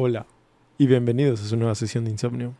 [0.00, 0.26] Hola
[0.78, 2.54] y bienvenidos a su nueva sesión de insomnio.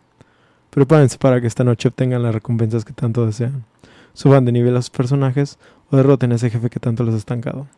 [0.70, 3.64] Prepárense para que esta noche obtengan las recompensas que tanto desean,
[4.12, 5.56] suban de nivel a sus personajes
[5.88, 7.68] o derroten a ese jefe que tanto los ha estancado.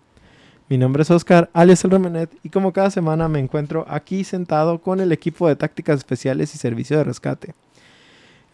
[0.71, 4.81] Mi nombre es Oscar, alias el Remenet, y como cada semana me encuentro aquí sentado
[4.81, 7.55] con el equipo de tácticas especiales y servicio de rescate.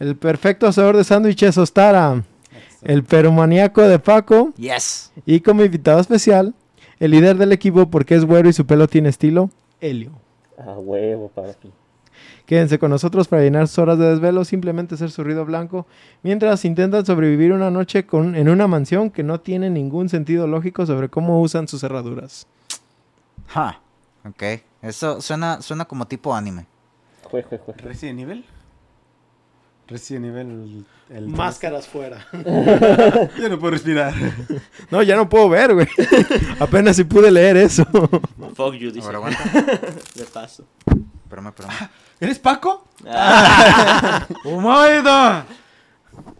[0.00, 2.24] El perfecto hacedor de sándwiches Ostara,
[2.82, 5.12] el perumaníaco de Paco, Yes.
[5.24, 6.52] y como invitado especial,
[6.98, 9.50] el líder del equipo porque es güero y su pelo tiene estilo,
[9.80, 10.25] Helio.
[10.66, 11.72] A huevo, papi.
[12.46, 15.86] Quédense con nosotros para llenar sus horas de desvelo, simplemente ser su ruido blanco,
[16.22, 20.86] mientras intentan sobrevivir una noche con, en una mansión que no tiene ningún sentido lógico
[20.86, 22.46] sobre cómo usan sus cerraduras.
[23.48, 23.80] Ja.
[24.24, 24.42] Ok.
[24.82, 26.66] Eso suena, suena como tipo anime.
[27.24, 27.74] Jue, jue, jue.
[27.78, 28.44] Resident Evil.
[29.88, 30.84] Resident Evil.
[31.10, 32.26] El, el Máscaras fuera.
[33.38, 34.12] Ya no puedo respirar.
[34.90, 35.86] No, ya no puedo ver, güey.
[36.58, 37.84] Apenas si pude leer eso.
[38.54, 39.06] Fuck you, dice.
[39.06, 39.42] Ahora aguanta.
[40.14, 40.64] De paso.
[41.24, 41.88] Espérame, espérame.
[42.20, 42.88] ¿Eres Paco?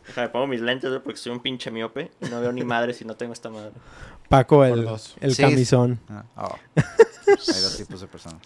[0.07, 2.11] Déjame, pongo mis lentes, güey, porque soy un pinche miope.
[2.21, 3.73] Y no veo ni madre si no tengo esta madre.
[4.29, 4.89] Paco, el,
[5.21, 5.43] el Sí.
[5.43, 6.01] camisón.
[6.09, 6.57] Ah, oh.
[6.77, 8.43] Hay dos tipos de personas.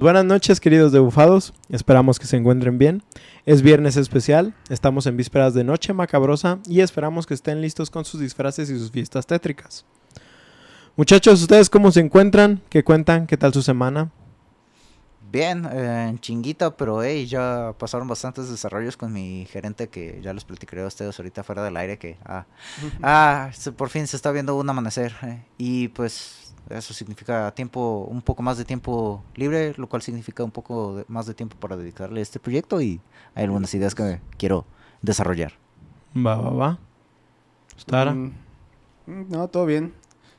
[0.00, 1.52] Buenas noches, queridos debufados.
[1.68, 3.02] Esperamos que se encuentren bien.
[3.46, 8.04] Es viernes especial, estamos en vísperas de Noche Macabrosa y esperamos que estén listos con
[8.04, 9.84] sus disfraces y sus fiestas tétricas.
[10.96, 12.60] Muchachos, ¿ustedes cómo se encuentran?
[12.68, 13.26] ¿Qué cuentan?
[13.26, 14.10] ¿Qué tal su semana?
[15.30, 20.44] Bien, eh, chinguita, pero hey, ya pasaron bastantes desarrollos con mi gerente que ya los
[20.44, 22.46] platicaré a ustedes ahorita fuera del aire que ah,
[23.02, 28.06] ah se- por fin se está viendo un amanecer eh, y pues eso significa tiempo,
[28.10, 31.56] un poco más de tiempo libre, lo cual significa un poco de- más de tiempo
[31.60, 33.00] para dedicarle a este proyecto y
[33.34, 34.64] hay algunas ideas que quiero
[35.02, 35.52] desarrollar.
[36.16, 36.78] Va, va, va.
[37.76, 38.12] Ostara.
[38.14, 38.32] Mm,
[39.06, 39.92] mm, No, todo bien.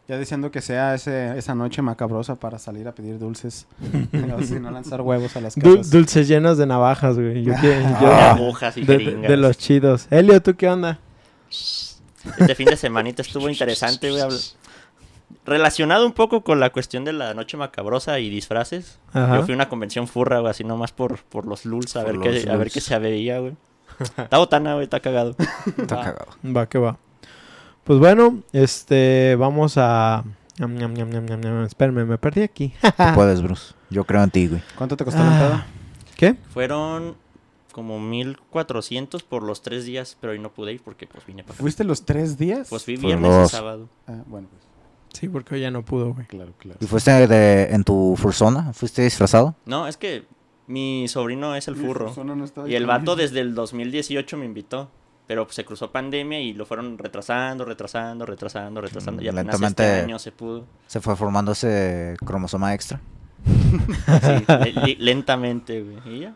[0.08, 3.68] Ya deseando que sea ese, esa noche macabrosa para salir a pedir dulces.
[4.44, 5.92] si no lanzar huevos a las Dul- casas.
[5.92, 7.44] dulces llenos de navajas, güey.
[7.44, 9.30] Yo quiero- De yo- agujas y de, de- jeringas.
[9.30, 10.08] de los chidos.
[10.10, 11.00] Elio, ¿tú qué onda?
[11.50, 14.22] Este fin de semanita estuvo interesante, güey.
[15.46, 19.00] Relacionado un poco con la cuestión de la noche macabrosa y disfraces.
[19.14, 19.38] Ajá.
[19.38, 22.20] Yo fui a una convención furra, güey, así nomás por, por los lulz, a, ver
[22.20, 23.56] qué, a ver qué se veía, güey.
[24.18, 25.36] Está botana, güey, está cagado.
[25.78, 26.04] Está Va.
[26.04, 26.28] cagado.
[26.46, 26.98] Va, que va.
[27.84, 30.24] Pues bueno, este, vamos a...
[31.66, 32.74] Espérame, me perdí aquí.
[32.82, 33.74] Tú puedes, Bruce.
[33.90, 34.62] Yo creo en ti, güey.
[34.76, 35.68] ¿Cuánto te costó la entrada?
[36.16, 36.36] ¿Qué?
[36.50, 37.16] Fueron
[37.72, 41.54] como 1400 por los tres días, pero hoy no pude ir porque pues vine para
[41.54, 41.62] acá.
[41.62, 42.68] ¿Fuiste los tres días?
[42.70, 43.88] Pues fui viernes y sábado.
[44.08, 44.67] Ah, bueno, pues,
[45.14, 46.28] Sí, porque hoy ya no pudo, güey.
[46.28, 46.78] claro, claro.
[46.82, 48.74] ¿Y fuiste de, en tu fursona?
[48.74, 49.56] ¿Fuiste disfrazado?
[49.66, 50.26] No, es que
[50.68, 52.14] mi sobrino es el furro.
[52.24, 54.90] No Y el vato desde el 2018 me invitó.
[55.28, 59.22] Pero pues, se cruzó pandemia y lo fueron retrasando, retrasando, retrasando, retrasando.
[59.22, 60.02] Y apenas este Lentamente.
[60.06, 60.64] año se pudo.
[60.88, 63.02] ¿Se fue formando ese cromosoma extra?
[63.46, 66.16] Sí, le- lentamente, güey.
[66.16, 66.36] Y ya.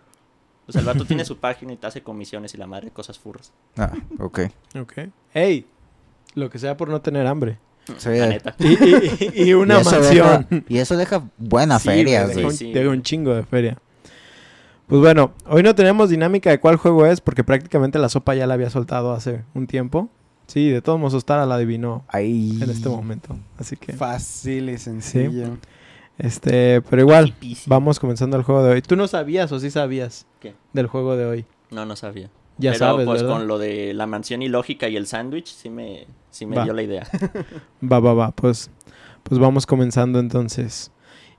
[0.65, 3.51] Pues el vato tiene su página y te hace comisiones y la madre cosas furras.
[3.77, 4.39] Ah, ok.
[4.79, 4.93] Ok.
[5.33, 5.65] ¡Ey!
[6.35, 7.59] Lo que sea por no tener hambre.
[7.97, 8.55] Sí, La eh, neta.
[8.59, 10.47] Y, y- y una y mansión.
[10.49, 12.97] deja- y eso deja buena Sí, feria, deja Sí, un- sí, deja güey.
[12.97, 13.77] un chingo de feria.
[14.87, 18.45] Pues bueno, hoy no tenemos dinámica de cuál juego es porque prácticamente la sopa ya
[18.47, 20.09] la había soltado hace un tiempo.
[20.47, 22.59] Sí, de todos modos Ostara la adivinó Ahí.
[22.61, 23.37] en este momento.
[23.57, 25.57] Así que, Fácil y sencillo.
[26.17, 27.33] este, pero igual,
[27.67, 28.81] vamos comenzando el juego de hoy.
[28.81, 30.53] ¿Tú no sabías o sí sabías ¿Qué?
[30.73, 31.45] del juego de hoy?
[31.69, 32.29] No, no sabía.
[32.61, 33.37] Ya Pero sabes, pues ¿verdad?
[33.37, 36.63] con lo de la mansión ilógica y el sándwich, sí me, sí me Va.
[36.63, 37.07] dio la idea.
[37.91, 38.31] Va, va, va.
[38.31, 38.69] Pues,
[39.23, 40.91] pues vamos comenzando entonces.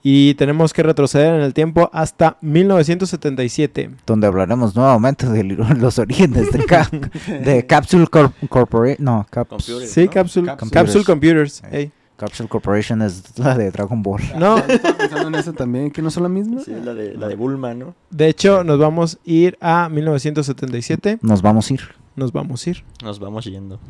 [0.05, 3.91] Y tenemos que retroceder en el tiempo hasta 1977.
[4.07, 6.91] Donde hablaremos nuevamente de los orígenes de, Cap-
[7.27, 9.05] de Capsule Corp Corporation.
[9.05, 10.11] No, Caps- Computers, Sí, ¿no?
[10.11, 10.53] Capsule.
[10.73, 11.63] Capsule Computers.
[11.65, 11.69] Eh.
[11.79, 11.93] ey.
[12.23, 14.23] Capsule Corporation es la de Dragon Ball.
[14.39, 16.61] No, Estaba pensando en eso también, que no son la misma.
[16.61, 17.97] Sí, la de, la de Bulma, ¿no?
[18.11, 21.19] de hecho, nos vamos a ir a 1977.
[21.21, 21.81] Nos vamos a ir.
[22.15, 22.85] Nos vamos a ir.
[23.03, 23.81] Nos vamos yendo.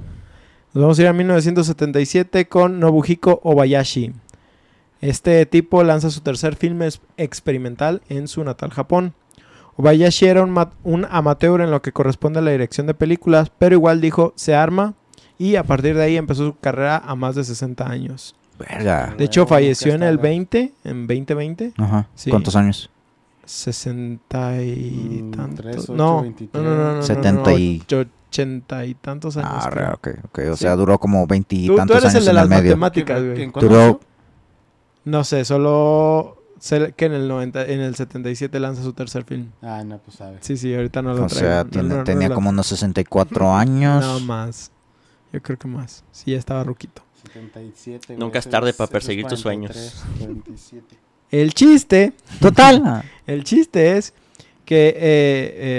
[0.72, 4.14] Nos vamos a ir a 1977 con Nobuhiko Obayashi.
[5.02, 6.88] Este tipo lanza su tercer filme
[7.18, 9.12] experimental en su natal Japón.
[9.76, 13.74] Obayashi era un, un amateur en lo que corresponde a la dirección de películas, pero
[13.74, 14.94] igual dijo, se arma,
[15.48, 18.34] y a partir de ahí empezó su carrera a más de 60 años.
[18.58, 19.14] Verga.
[19.16, 21.72] De hecho, falleció en el está- 20, en 2020.
[21.78, 22.08] Ajá.
[22.14, 22.30] Sí.
[22.30, 22.90] ¿Cuántos años?
[23.44, 25.88] 60 y Mm, tantos.
[25.90, 29.50] no, no, no, no, no, no, no, 70 y- och- 80 y tantos años.
[29.52, 29.92] Ah, creo.
[29.94, 30.38] ok, ok.
[30.52, 30.62] O Sí.
[30.62, 32.76] sea, duró como Tú, tú veintitantos eres el años de en las medio.
[32.76, 33.68] matemáticas, ¿En güey.
[33.68, 34.00] Duró-?
[35.04, 39.48] No sé, solo sé que en el 90, en el 77 lanza su tercer film.
[39.60, 40.38] Ah, no, pues sabes.
[40.42, 41.46] Sí, sí, ahorita no lo O traigo.
[41.48, 44.02] sea, No, tiene- no, no tenía lo- como unos 64 años.
[44.04, 44.70] No, más.
[45.32, 46.04] Yo creo que más.
[46.12, 47.02] Sí, ya estaba ruquito.
[47.24, 50.96] 77, güey, Nunca es tarde para perseguir tus 43, 47.
[51.30, 53.02] El chiste, Total.
[53.26, 54.12] el chiste es
[54.64, 54.94] que, eh,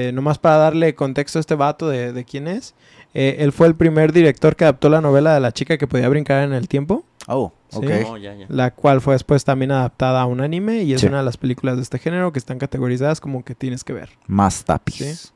[0.08, 2.74] eh, nomás para darle contexto a este vato de, de quién es,
[3.14, 6.10] eh, él fue el primer director que adaptó la novela de la chica que podía
[6.10, 7.86] brincar en el tiempo, Oh, ok.
[7.90, 8.46] Sí.
[8.50, 11.08] La cual fue después también adaptada a un anime y es Sí.
[11.08, 14.10] una de las películas de este género que están categorizadas como que tienes que ver.
[14.28, 14.96] Más tapiz.
[14.96, 15.30] Sí.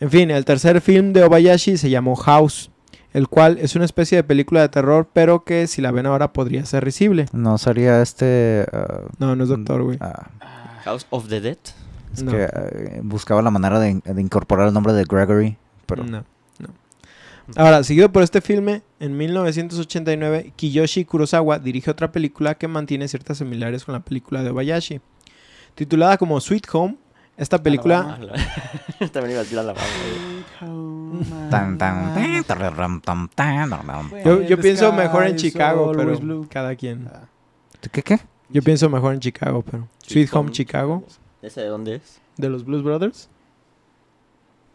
[0.00, 2.72] En fin, el tercer film de Obayashi se llamó House,
[3.12, 6.32] el cual es una especie de película de terror, pero que si la ven ahora
[6.32, 7.26] podría ser risible.
[7.32, 8.66] No sería este.
[8.72, 9.98] ah, No, no es doctor, güey.
[10.00, 10.30] ah,
[10.84, 11.58] House of the Dead.
[12.14, 12.32] es No.
[12.32, 15.56] que eh, buscaba la manera de, de incorporar el nombre de Gregory.
[15.86, 16.24] Pero No,
[16.58, 16.68] no.
[17.56, 23.38] Ahora, seguido por este filme, en 1989, Kiyoshi Kurosawa dirige otra película que mantiene ciertas
[23.38, 25.00] similares con la película de Obayashi.
[25.74, 26.96] Titulada como Sweet Home,
[27.42, 28.16] esta película...
[28.18, 28.24] Ah,
[28.98, 29.74] la- También iba a la.
[31.50, 34.10] Tan, tan, tan, tararram, tam, tan, tararram.
[34.46, 37.08] Yo, pienso mejor en Chicago, pero cada quien.
[37.12, 37.28] Ah,
[37.92, 38.18] ¿Qué, qué?
[38.50, 39.86] Yo pienso mejor en Chicago, pero...
[40.06, 41.04] Sweet Home Chicago,
[41.42, 42.20] ¿Ese de dónde es?
[42.36, 43.28] de los Blues Brothers.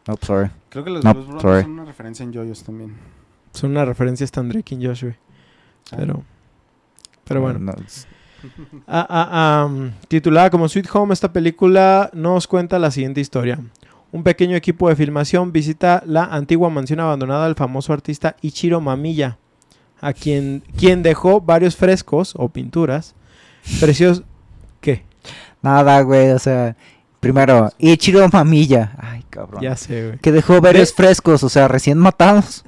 [0.07, 0.49] Oh, sorry.
[0.69, 1.61] Creo que los No, Blues Brothers sorry.
[1.63, 2.95] son una referencia en Joyos también.
[3.53, 5.15] Son una referencia a Stan Drake y Joshua.
[5.91, 5.95] Ah.
[5.97, 6.23] Pero...
[7.25, 7.59] Pero bueno.
[7.59, 8.07] No, es-
[8.87, 9.69] Ah, ah,
[10.07, 13.59] titulada como Sweet Home, esta película nos cuenta la siguiente historia.
[14.11, 19.37] Un pequeño equipo de filmación visita la antigua mansión abandonada del famoso artista Ichiro Mamiya,
[20.01, 23.15] a quien, quien dejó varios frescos o pinturas
[23.79, 24.23] preciosos.
[24.81, 25.03] ¿Qué?
[25.61, 26.31] Nada, güey.
[26.31, 26.75] O sea,
[27.21, 28.91] primero, Ichiro Mamilla.
[28.99, 29.61] Ay, cabrón.
[29.63, 30.19] Ya sé, güey.
[30.19, 32.65] Que dejó varios De- frescos, o sea, recién matados.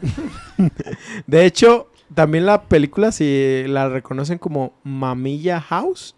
[1.27, 6.15] De hecho, también la película, si la reconocen como Mamilla House.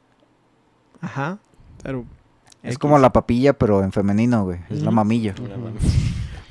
[1.01, 1.39] Ajá.
[1.83, 2.05] Pero.
[2.63, 2.77] Es X.
[2.79, 4.59] como la papilla, pero en femenino, güey.
[4.69, 5.35] Es la mamilla.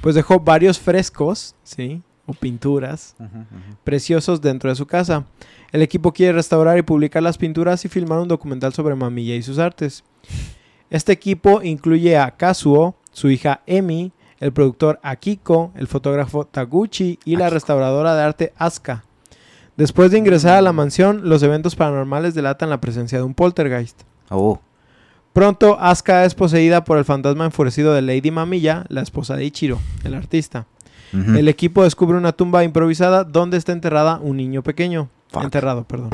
[0.00, 2.02] Pues dejó varios frescos, ¿sí?
[2.26, 3.16] O pinturas
[3.84, 5.24] preciosos dentro de su casa.
[5.72, 9.42] El equipo quiere restaurar y publicar las pinturas y filmar un documental sobre Mamilla y
[9.42, 10.04] sus artes.
[10.90, 17.36] Este equipo incluye a Kazuo, su hija Emi, el productor Akiko, el fotógrafo Taguchi y
[17.36, 19.05] la restauradora de arte Asuka.
[19.76, 24.02] Después de ingresar a la mansión, los eventos paranormales delatan la presencia de un poltergeist.
[24.30, 24.60] Oh,
[25.36, 29.78] Pronto, Asuka es poseída por el fantasma enfurecido de Lady Mamilla, la esposa de Ichiro,
[30.02, 30.64] el artista.
[31.12, 35.10] El equipo descubre una tumba improvisada donde está enterrada un niño pequeño.
[35.28, 35.44] Fuck.
[35.44, 36.10] Enterrado, perdón.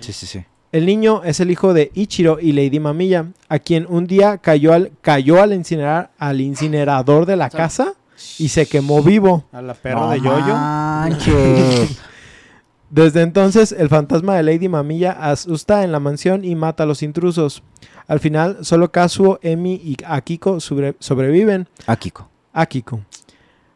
[0.00, 0.44] Sí, sí, sí.
[0.72, 4.72] El niño es el hijo de Ichiro y Lady Mamilla, a quien un día cayó
[4.72, 7.94] al, cayó al, incinerar, al incinerador de la casa
[8.40, 9.44] y se quemó vivo.
[9.52, 10.56] A la perra No de Yoyo.
[12.90, 17.02] Desde entonces, el fantasma de Lady Mamilla asusta en la mansión y mata a los
[17.02, 17.62] intrusos.
[18.06, 21.68] Al final, solo Kazuo, Emi y Akiko sobre- sobreviven.
[21.86, 22.28] Akiko.
[22.52, 23.00] Akiko.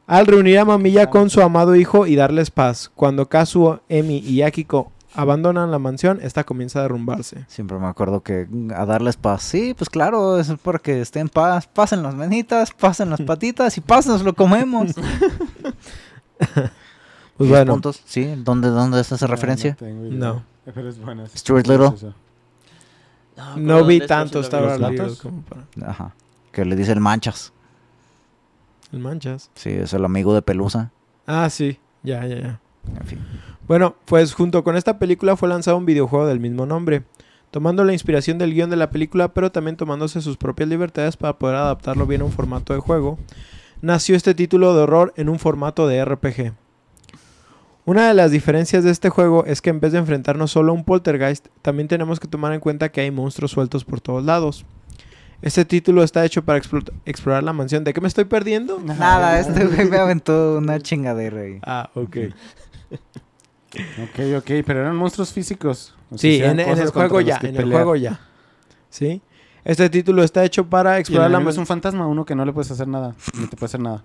[0.07, 4.43] Al reunir a Mamilla con su amado hijo y darles paz, cuando Kazuo, Emi y
[4.43, 7.45] Akiko abandonan la mansión, esta comienza a derrumbarse.
[7.49, 9.43] Siempre me acuerdo que a darles paz.
[9.43, 11.67] Sí, pues claro, es porque estén en paz.
[11.67, 14.93] Pasen las manitas, pasen las patitas y pasen, lo comemos.
[17.39, 18.03] Pues bueno, puntos.
[18.05, 19.75] Sí, ¿dónde, dónde es esa Ah, referencia?
[19.75, 20.19] tengo idea.
[20.19, 20.43] No.
[20.75, 21.27] Pero es buena.
[21.29, 21.39] sí.
[21.39, 22.13] Stuart ¿Qué es Little.
[23.57, 24.75] no vi tanto para...
[25.87, 26.15] Ajá.
[26.53, 27.53] Que le dice el manchas.
[28.93, 29.51] El manchas.
[29.55, 30.91] Sí, es el amigo de Pelusa.
[31.27, 31.79] Ah, sí.
[32.03, 32.61] Ya, ya, ya.
[33.01, 33.19] En fin.
[33.67, 37.05] Bueno, pues junto con esta película fue lanzado un videojuego del mismo nombre,
[37.51, 41.39] tomando la inspiración del guion de la película, pero también tomándose sus propias libertades para
[41.39, 43.19] poder adaptarlo bien a un formato de juego.
[43.83, 46.53] Nació este título de horror en un formato de RPG.
[47.89, 50.75] Una de las diferencias de este juego es que en vez de enfrentarnos solo a
[50.75, 54.67] un poltergeist, también tenemos que tomar en cuenta que hay monstruos sueltos por todos lados.
[55.41, 57.85] Este título está hecho para explo- explorar la mansión.
[57.85, 58.79] ¿De qué me estoy perdiendo?
[58.79, 61.61] Nada, este güey me aventó una chingadera ahí.
[61.63, 62.17] Ah, ok.
[64.03, 65.95] Ok, ok, pero eran monstruos físicos.
[66.11, 68.21] O sea, Sí, en, el juego ya, en el juego ya.
[68.91, 69.23] ¿Sí?
[69.65, 72.35] Este título está hecho para Y el explorar la enemigo es un fantasma, uno que
[72.35, 73.15] no le puedes hacer nada.
[73.33, 74.05] No te puede hacer nada.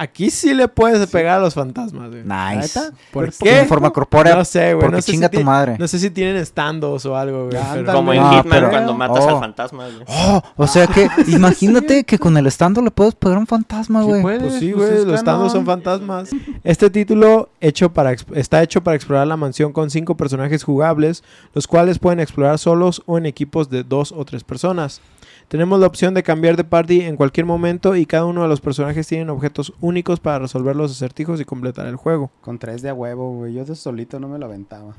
[0.00, 2.22] Aquí sí le puedes pegar a los fantasmas, güey.
[2.22, 2.78] Nice.
[3.12, 3.64] ¿Por En qué?
[3.64, 4.36] forma corpórea.
[4.36, 4.80] No sé, güey.
[4.82, 5.76] porque No sé, chinga si tu ti- madre.
[5.76, 7.58] no sé si tienen estandos o algo, güey.
[7.74, 7.92] Pero-.
[7.92, 9.28] Como en No, Hitman pero- cuando matas oh.
[9.30, 10.04] al fantasma, güey.
[10.06, 14.02] Oh, o sea que, imagínate que con el estando le puedes pegar a un fantasma,
[14.02, 14.22] Sí güey.
[14.22, 16.30] puedes, Pues sí, pues güey, es los estandos son fantasmas.
[16.62, 21.24] Este título hecho para exp- está hecho para explorar la mansión con cinco personajes jugables,
[21.54, 25.00] los cuales pueden explorar solos o en equipos de dos o tres personas.
[25.48, 28.60] Tenemos la opción de cambiar de party en cualquier momento y cada uno de los
[28.60, 29.87] personajes tienen objetos únicos
[30.20, 32.30] para resolver los acertijos y completar el juego.
[32.40, 33.54] Con tres de a huevo, güey.
[33.54, 34.94] Yo de solito no me lo aventaba.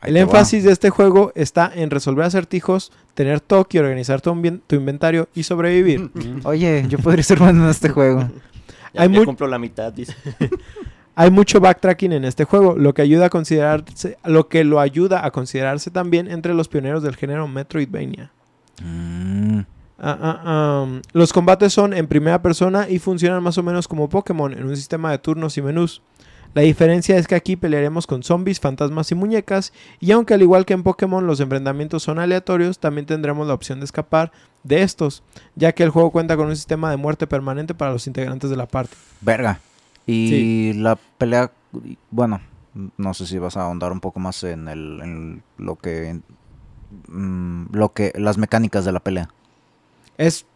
[0.00, 0.20] Ahí El va.
[0.20, 6.10] énfasis de este juego está en resolver acertijos, tener toque, organizar tu, inventario y sobrevivir.
[6.44, 8.28] Oye, yo podría ser bueno en este juego.
[8.92, 10.16] Ya, Hay ya cumplo la mitad, dice.
[11.14, 15.24] Hay mucho backtracking en este juego, lo que ayuda a considerarse, lo que lo ayuda
[15.24, 18.32] a considerarse también entre los pioneros del género Metroidvania.
[18.82, 19.60] Mm,
[20.02, 24.08] Ah, ah, um, los combates son en primera persona y funcionan más o menos como
[24.08, 26.02] Pokémon en un sistema de turnos y menús.
[26.54, 30.64] La diferencia es que aquí pelearemos con zombies, fantasmas y muñecas, y aunque al igual
[30.64, 34.32] que en Pokémon los enfrentamientos son aleatorios, también tendremos la opción de escapar
[34.64, 35.22] de estos,
[35.54, 38.56] ya que el juego cuenta con un sistema de muerte permanente para los integrantes de
[38.56, 38.96] la parte.
[39.20, 39.60] verga.
[40.06, 41.52] Y la pelea,
[42.10, 42.40] bueno,
[42.96, 46.20] no sé si vas a ahondar un poco más en, el, en lo que,
[47.06, 49.28] mm, lo que, las mecánicas de la pelea.
[50.18, 50.46] Es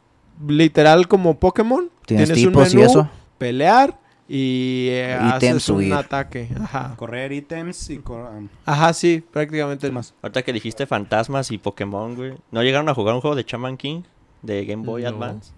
[0.46, 1.90] literal como Pokémon.
[2.06, 3.11] Tienes, un tipos y menú, eso.
[3.38, 5.94] pelear y eh, haces un huir.
[5.94, 6.49] ataque.
[6.61, 6.94] Ajá.
[6.96, 7.99] Correr ítems y...
[7.99, 9.87] cor- um, Ajá, sí, prácticamente.
[9.87, 10.14] ¿Qué más?
[10.23, 12.34] Ahorita que dijiste fantasmas y Pokémon, güey.
[12.50, 14.02] ¿No llegaron a jugar un juego de Chaman King
[14.42, 15.08] de Game Boy No.
[15.08, 15.52] Advance?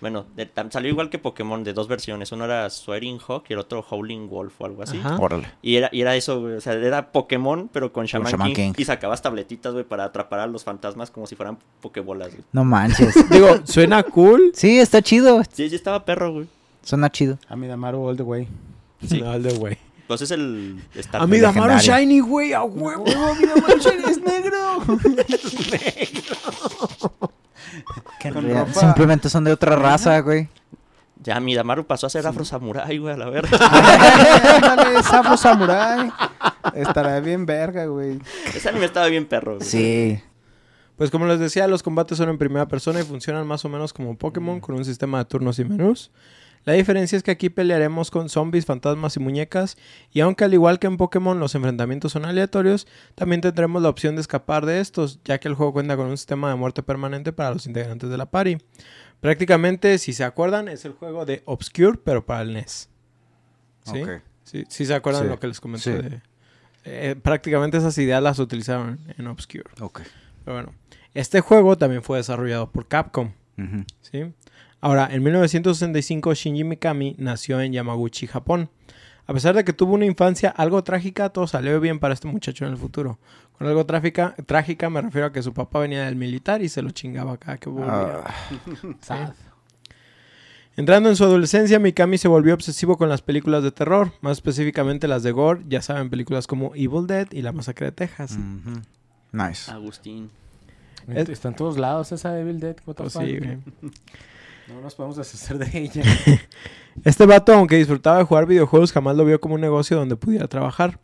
[0.00, 2.30] Bueno, de- tam- salió igual que Pokémon de dos versiones.
[2.32, 5.00] Uno era Swearing Hawk y el otro Howling Wolf o algo así.
[5.18, 5.48] Órale.
[5.62, 6.54] Y era, y era eso, güey.
[6.54, 8.72] O sea, era Pokémon, pero con Shaman, Shaman King, King.
[8.76, 12.42] Y sacabas tabletitas, güey, para atrapar a los fantasmas como si fueran Pokébolas, güey.
[12.52, 13.14] No manches.
[13.30, 14.52] Digo, suena cool.
[14.54, 15.42] sí, está chido.
[15.52, 16.46] Sí, sí estaba perro, güey.
[16.82, 17.38] Suena chido.
[17.48, 18.48] Amidamaru all the way.
[19.06, 19.20] Sí.
[19.20, 19.78] No, el de güey.
[20.06, 20.82] Pues es el...
[20.94, 21.98] Star A mí Damaru legendario.
[21.98, 23.04] Shiny, güey, a huevo.
[23.06, 24.58] A mí Damaru Shiny es negro.
[28.20, 30.48] Que en Con realidad ropa- Simplemente son de otra raza, güey.
[31.22, 33.58] Ya, mi Damaru pasó a ser Afro Samurai, güey, a la verga.
[34.70, 36.10] Ándale, Safro Samurai.
[36.74, 38.20] Estará bien verga, güey.
[38.54, 39.66] Ese anime estaba bien perro, güey.
[39.68, 40.22] Sí.
[40.96, 43.92] Pues como les decía, los combates son en primera persona y funcionan más o menos
[43.92, 46.10] como Pokémon con un sistema de turnos y menús.
[46.68, 49.78] La diferencia es que aquí pelearemos con zombies, fantasmas y muñecas,
[50.12, 54.16] y aunque al igual que en Pokémon los enfrentamientos son aleatorios, también tendremos la opción
[54.16, 57.32] de escapar de estos, ya que el juego cuenta con un sistema de muerte permanente
[57.32, 58.58] para los integrantes de la party.
[59.20, 62.90] Prácticamente, si se acuerdan, es el juego de Obscure, pero para el NES.
[63.84, 64.02] ¿Sí?
[64.02, 64.10] Ok.
[64.44, 65.82] Sí, sí se acuerdan Sí, lo que les comenté.
[65.96, 66.02] sí.
[66.08, 66.20] de-
[66.84, 69.64] eh, prácticamente esas ideas las utilizaron en Obscure.
[69.80, 70.00] Ok.
[70.44, 70.74] Pero bueno,
[71.14, 73.32] este juego también fue desarrollado por Capcom.
[74.02, 74.32] ¿sí?
[74.80, 78.70] Ahora, en 1965 Shinji Mikami nació en Yamaguchi, Japón.
[79.26, 82.64] A pesar de que tuvo una infancia algo trágica, todo salió bien para este muchacho
[82.64, 83.18] en el futuro.
[83.58, 86.80] Con algo trágica, trágica me refiero a que su papá venía del militar y se
[86.80, 88.22] lo chingaba cada que volvía.
[88.24, 88.34] Ah,
[89.00, 89.32] Sad.
[90.76, 95.08] Entrando en su adolescencia, Mikami se volvió obsesivo con las películas de terror, más específicamente
[95.08, 98.38] las de gore, ya saben, películas como Evil Dead y La Masacre de Texas.
[99.32, 99.70] Nice.
[99.72, 100.30] Agustín.
[101.08, 102.76] Es- Está en todos lados esa Evil Dead.
[102.86, 103.24] what the Pues fuck.
[103.24, 103.58] sí, güey.
[104.68, 106.02] No nos podemos deshacer de ella.
[107.04, 110.48] Este vato, aunque disfrutaba de jugar videojuegos, jamás lo vio como un negocio donde pudiera
[110.48, 110.98] trabajar.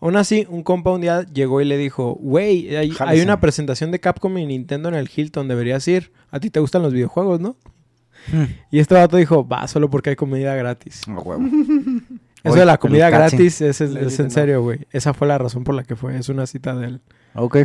[0.00, 4.00] Aún así, un compa un día llegó y le dijo, güey, hay, una presentación de
[4.00, 6.12] Capcom y Nintendo en el Hilton, deberías ir.
[6.30, 7.56] A ti te gustan los videojuegos, ¿no?
[8.32, 8.44] Hmm.
[8.70, 11.02] Y este vato dijo, va, solo porque hay comida gratis.
[11.06, 11.42] A huevo.
[12.42, 14.30] Eso Oye, de la comida gratis es, es- es en no.
[14.30, 14.86] serio, güey.
[14.92, 16.16] Esa fue la razón por la que fue.
[16.16, 17.00] Es una cita de él.
[17.34, 17.58] Ok.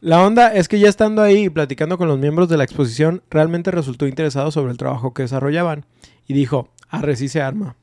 [0.00, 3.22] La onda es que ya estando ahí y platicando con los miembros de la exposición,
[3.30, 5.84] realmente resultó interesado sobre el trabajo que desarrollaban.
[6.26, 7.74] Y dijo, arre sí se arma.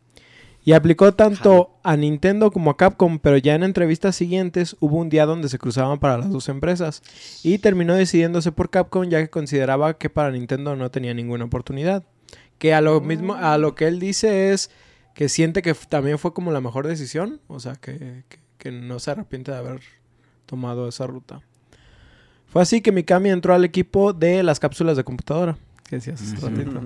[0.63, 5.09] Y aplicó tanto a Nintendo como a Capcom, pero ya en entrevistas siguientes hubo un
[5.09, 7.03] día donde se cruzaban para las dos empresas.
[7.43, 12.03] Y terminó decidiéndose por Capcom ya que consideraba que para Nintendo no tenía ninguna oportunidad.
[12.57, 14.71] Que a lo mismo, a lo que él dice es
[15.13, 17.41] que siente que también fue como la mejor decisión.
[17.47, 19.81] O sea, que, que- que no se arrepiente de haber
[20.47, 21.41] tomado esa ruta.
[22.55, 25.57] Fue así que Mikami entró al equipo de las cápsulas de computadora.
[25.89, 26.81] Que decías hace ratito.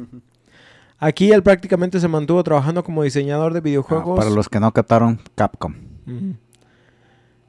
[0.97, 4.17] Aquí él prácticamente se mantuvo trabajando como diseñador de Ah, videojuegos.
[4.17, 5.75] para los que no captaron, Capcom.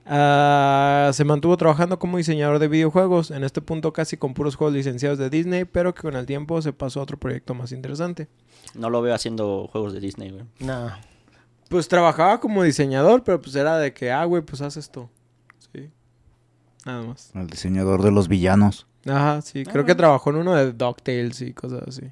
[0.04, 4.74] Ah, se mantuvo trabajando como diseñador de videojuegos, en este punto casi con puros juegos
[4.74, 8.28] licenciados de Disney, pero que con el tiempo se pasó a otro proyecto más interesante.
[8.74, 10.44] No lo veo haciendo juegos de Disney, güey.
[10.58, 10.90] No.
[11.70, 15.08] Pues trabajaba como diseñador, pero pues era de que, ah, güey, pues haz esto.
[16.86, 17.30] Nada más.
[17.34, 18.86] El diseñador de los villanos.
[19.06, 19.64] Ajá, sí.
[19.64, 19.86] Creo Ah.
[19.86, 22.10] que trabajó en uno de DuckTales y cosas así.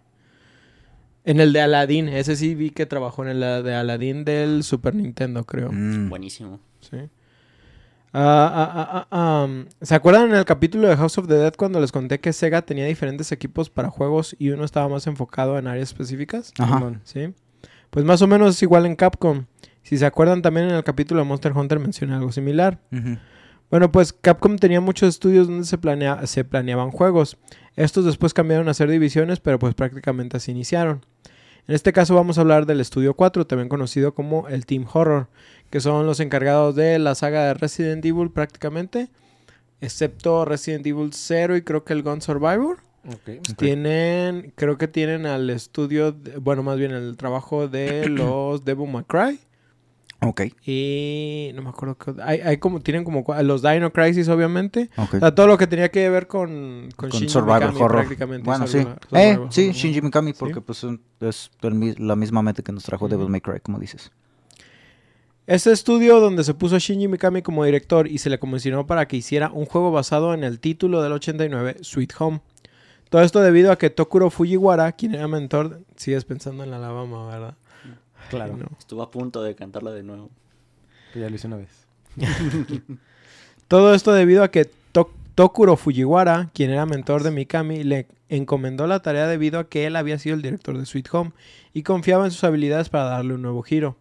[1.25, 4.94] En el de Aladdin, ese sí vi que trabajó en el de Aladdin del Super
[4.94, 5.70] Nintendo, creo.
[5.72, 6.08] Mm.
[6.08, 6.60] Buenísimo.
[6.80, 6.96] Sí.
[8.14, 11.92] Ah, ah, um, ¿Se acuerdan en el capítulo de House of the Dead cuando les
[11.92, 15.90] conté que Sega tenía diferentes equipos para juegos y uno estaba más enfocado en áreas
[15.90, 16.52] específicas?
[16.58, 16.94] Ajá.
[17.04, 17.34] Sí.
[17.90, 19.44] Pues más o menos es igual en Capcom.
[19.82, 22.78] Si se acuerdan también en el capítulo de Monster Hunter mencioné algo similar.
[22.92, 23.18] Ujú.
[23.70, 27.37] Bueno, pues Capcom tenía muchos estudios donde se, planea- se planeaban juegos.
[27.76, 31.04] Estos después cambiaron a ser divisiones, pero pues prácticamente así iniciaron.
[31.66, 35.28] En este caso vamos a hablar del Estudio 4, también conocido como el Team Horror,
[35.68, 39.08] que son los encargados de la saga de Resident Evil prácticamente,
[39.82, 42.78] excepto Resident Evil 0 y creo que el Gun Survivor.
[43.06, 43.54] Ok.
[43.56, 48.90] Tienen, creo que tienen al estudio, de- bueno, más bien el trabajo de los Devil
[48.90, 49.38] May Cry.
[50.20, 54.90] Ok, Y no me acuerdo qué hay, hay como tienen como los Dino Crisis obviamente.
[54.96, 55.14] ok.
[55.14, 57.96] O sea, todo lo que tenía que ver con con, Con Shinji Survival Mikami Horror.
[58.00, 58.44] prácticamente.
[58.44, 58.78] Bueno, sí.
[59.12, 59.70] Eh, sí.
[59.72, 60.37] Shinji Mikami, Sí.
[60.40, 60.84] porque pues
[61.20, 61.50] es
[61.98, 63.06] la misma mente que nos trajo.
[63.08, 64.10] Devil May Cry, como dices.
[65.46, 69.06] Este estudio donde se puso a Shinji Mikami como director y se le comisionó para
[69.08, 72.40] que hiciera un juego basado en el título del 89, Sweet Home.
[73.08, 77.54] Todo esto debido a que Tokuro Fujiwara, quien era mentor, sigues pensando en Alabama, ¿verdad?
[78.30, 78.56] Claro.
[78.56, 78.68] No.
[78.78, 80.30] Estuvo a punto de cantarla de nuevo.
[81.12, 81.87] Que ya lo hice una vez.
[83.68, 88.87] Todo esto debido a que To- Tokuro Fujiwara, quien era mentor de Mikami, le encomendó
[88.87, 91.32] la tarea debido a que él había sido el director de Sweet Home
[91.73, 93.97] y confiaba en sus habilidades para darle un nuevo giro.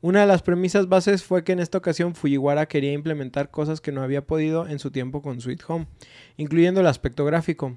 [0.00, 3.90] Una de las premisas bases fue que en esta ocasión Fujiwara quería implementar cosas que
[3.90, 5.86] no había podido en su tiempo con Sweet Home,
[6.36, 7.76] incluyendo el aspecto gráfico.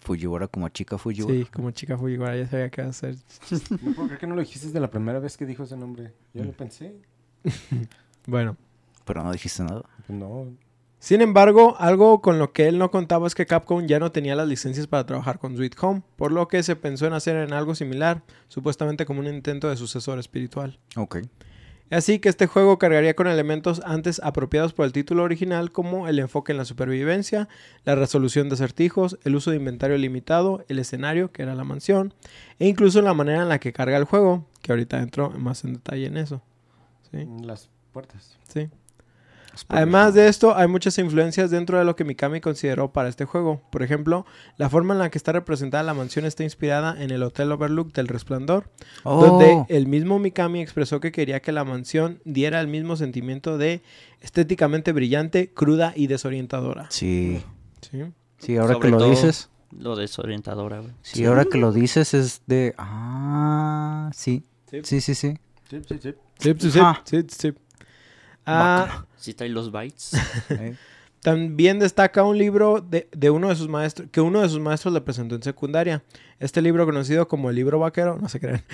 [0.00, 1.34] Fujiwara como chica Fujiwara.
[1.34, 3.16] Sí, como chica Fujiwara ya sabía qué hacer.
[3.48, 6.12] Creer que no lo dijiste desde la primera vez que dijo ese nombre.
[6.34, 6.96] Yo lo pensé.
[8.26, 8.56] Bueno.
[9.06, 9.82] Pero no dijiste nada.
[10.08, 10.52] No.
[10.98, 14.36] Sin embargo, algo con lo que él no contaba es que Capcom ya no tenía
[14.36, 17.54] las licencias para trabajar con Sweet Home, por lo que se pensó en hacer en
[17.54, 20.78] algo similar, supuestamente como un intento de sucesor espiritual.
[20.96, 21.20] Ok.
[21.90, 26.20] Así que este juego cargaría con elementos antes apropiados por el título original como el
[26.20, 27.48] enfoque en la supervivencia,
[27.84, 32.14] la resolución de acertijos, el uso de inventario limitado, el escenario, que era la mansión,
[32.60, 35.74] e incluso la manera en la que carga el juego, que ahorita entro más en
[35.74, 36.42] detalle en eso.
[37.42, 38.38] las puertas.
[38.48, 38.68] Sí.
[39.68, 43.60] Además de esto, hay muchas influencias dentro de lo que Mikami consideró para este juego.
[43.70, 44.26] Por ejemplo,
[44.56, 47.92] la forma en la que está representada la mansión está inspirada en el Hotel Overlook
[47.92, 48.70] del Resplandor,
[49.04, 53.58] Oh, donde el mismo Mikami expresó que quería que la mansión diera el mismo sentimiento
[53.58, 53.82] de
[54.20, 56.86] estéticamente brillante, cruda y desorientadora.
[56.90, 57.42] Sí.
[57.80, 58.02] ¿Sí?
[58.38, 59.50] Sí, ahora Sobre que lo todo- dices.
[59.72, 60.92] Lo desorientadora, güey.
[61.02, 62.74] Sí, ahora que lo dices es de.
[62.76, 64.44] Ah, sí.
[64.70, 64.80] Sí.
[64.82, 65.34] Sí, sí, sí.
[65.68, 66.14] Sí, sí, sí.
[66.40, 67.02] Sí, sí, sí, Ajá.
[67.04, 67.52] sí, sí.
[68.52, 70.12] Ah, Sí trae los bytes.
[70.50, 70.74] Eh,
[71.22, 74.94] También destaca un libro de, de uno de sus maestros, que uno de sus maestros
[74.94, 76.02] le presentó en secundaria.
[76.38, 78.62] Este libro conocido como el libro vaquero, no se crean.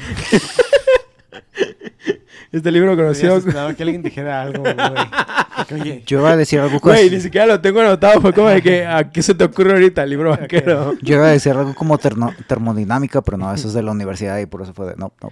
[2.52, 3.42] este libro conocido...
[3.42, 4.76] Que alguien dijera algo, güey.
[6.06, 8.20] Yo iba a decir algo Güey, ni siquiera lo tengo anotado.
[8.20, 10.94] Fue como de que, ¿a qué se te ocurre ahorita el libro vaquero?
[11.02, 14.38] Yo iba a decir algo como terno- termodinámica, pero no, eso es de la universidad
[14.38, 14.96] y por eso fue de.
[14.96, 15.30] No, no.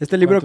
[0.00, 0.40] Este libro,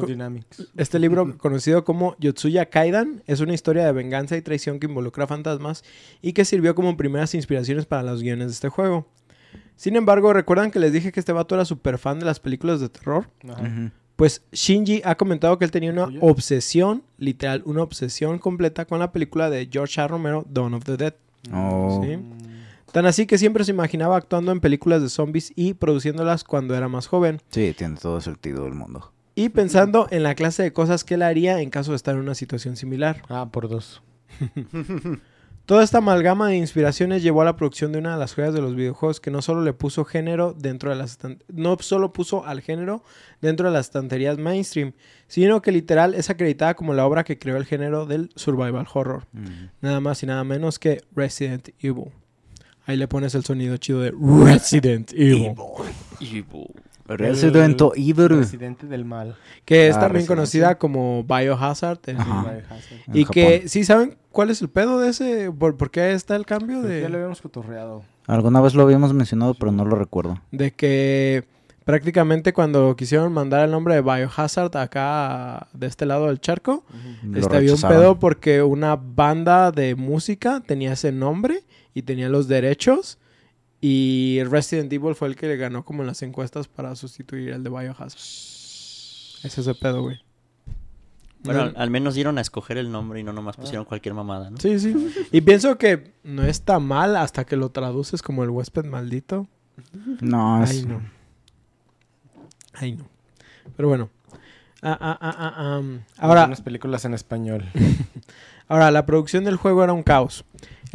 [0.76, 5.28] este libro conocido como Yotsuya Kaidan es una historia de venganza y traición que involucra
[5.28, 5.84] fantasmas
[6.22, 9.08] y que sirvió como primeras inspiraciones para los guiones de este juego.
[9.78, 12.82] Sin embargo, ¿recuerdan que les dije que este vato era súper fan de las películas
[12.82, 13.30] de terror?
[13.48, 13.92] Ajá.
[14.16, 19.12] Pues Shinji ha comentado que él tenía una obsesión, literal, una obsesión completa con la
[19.12, 20.08] película de George A.
[20.08, 21.16] Romero, Dawn of the Dead.
[21.54, 22.02] Oh.
[22.04, 22.18] Sí.
[22.94, 26.88] Tan así que siempre se imaginaba actuando en películas de zombies y produciéndolas cuando era
[26.88, 27.42] más joven.
[27.50, 29.12] Sí, tiene todo el sentido del mundo.
[29.36, 32.22] Y pensando en la clase de cosas que él haría en caso de estar en
[32.22, 33.22] una situación similar.
[33.30, 34.02] Ah, por dos.
[35.66, 38.62] Toda esta amalgama de inspiraciones llevó a la producción de una de las joyas de
[38.62, 41.18] los videojuegos que no solo le puso género dentro de las
[41.48, 43.04] no solo puso al género
[43.42, 44.94] dentro de las estanterías mainstream,
[45.28, 49.26] sino que literal es acreditada como la obra que creó el género del survival horror.
[49.82, 52.12] Nada más y nada menos que Resident Evil.
[52.86, 55.56] Ahí le pones el sonido chido de Resident Evil.
[56.22, 56.68] Evil.
[57.08, 58.28] Resident Evil.
[58.28, 59.36] Presidente del mal.
[59.64, 62.00] Que es Ah, también Resident conocida como Biohazard.
[62.08, 62.18] En
[63.14, 63.70] Y que, Japón.
[63.70, 65.52] ¿sí saben cuál es el pedo de ese?
[65.52, 68.04] ¿Por, por qué está el cambio que Ya lo de, habíamos cotorreado.
[68.28, 70.40] Alguna vez lo habíamos mencionado, pero no lo recuerdo.
[70.52, 71.44] de que
[71.84, 76.84] prácticamente cuando quisieron mandar el nombre de Biohazard acá de este lado del charco,
[77.36, 81.64] este, había un pedo porque una banda de música tenía ese nombre
[81.94, 83.20] y tenía los derechos.
[83.88, 87.62] Y Resident Evil fue el que le ganó como en las encuestas para sustituir el
[87.64, 88.08] de Biohazard.
[88.18, 90.18] Ese es el pedo, güey.
[91.44, 94.16] Bueno, No- al, al menos dieron a escoger el nombre y no nomás pusieron cualquier
[94.16, 94.58] mamada, ¿no?
[94.58, 94.96] Sí, sí.
[95.32, 99.48] Y pienso que no está mal hasta que lo traduces como el huésped maldito.
[100.20, 101.02] No, es- Ay, no.
[102.74, 103.08] Ahí no.
[103.78, 104.10] Pero bueno.
[104.82, 106.02] Ah, ah, ah, ah, am.
[106.18, 107.66] Ahora, Unas películas en español.
[108.68, 110.44] Ahora, la producción del juego era un caos.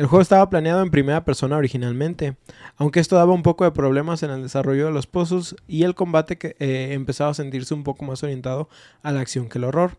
[0.00, 2.34] El juego estaba planeado en primera persona originalmente,
[2.78, 5.94] aunque esto daba un poco de problemas en el desarrollo de los puzzles y el
[5.94, 8.70] combate que eh, empezaba a sentirse un poco más orientado
[9.02, 9.98] a la acción que el horror,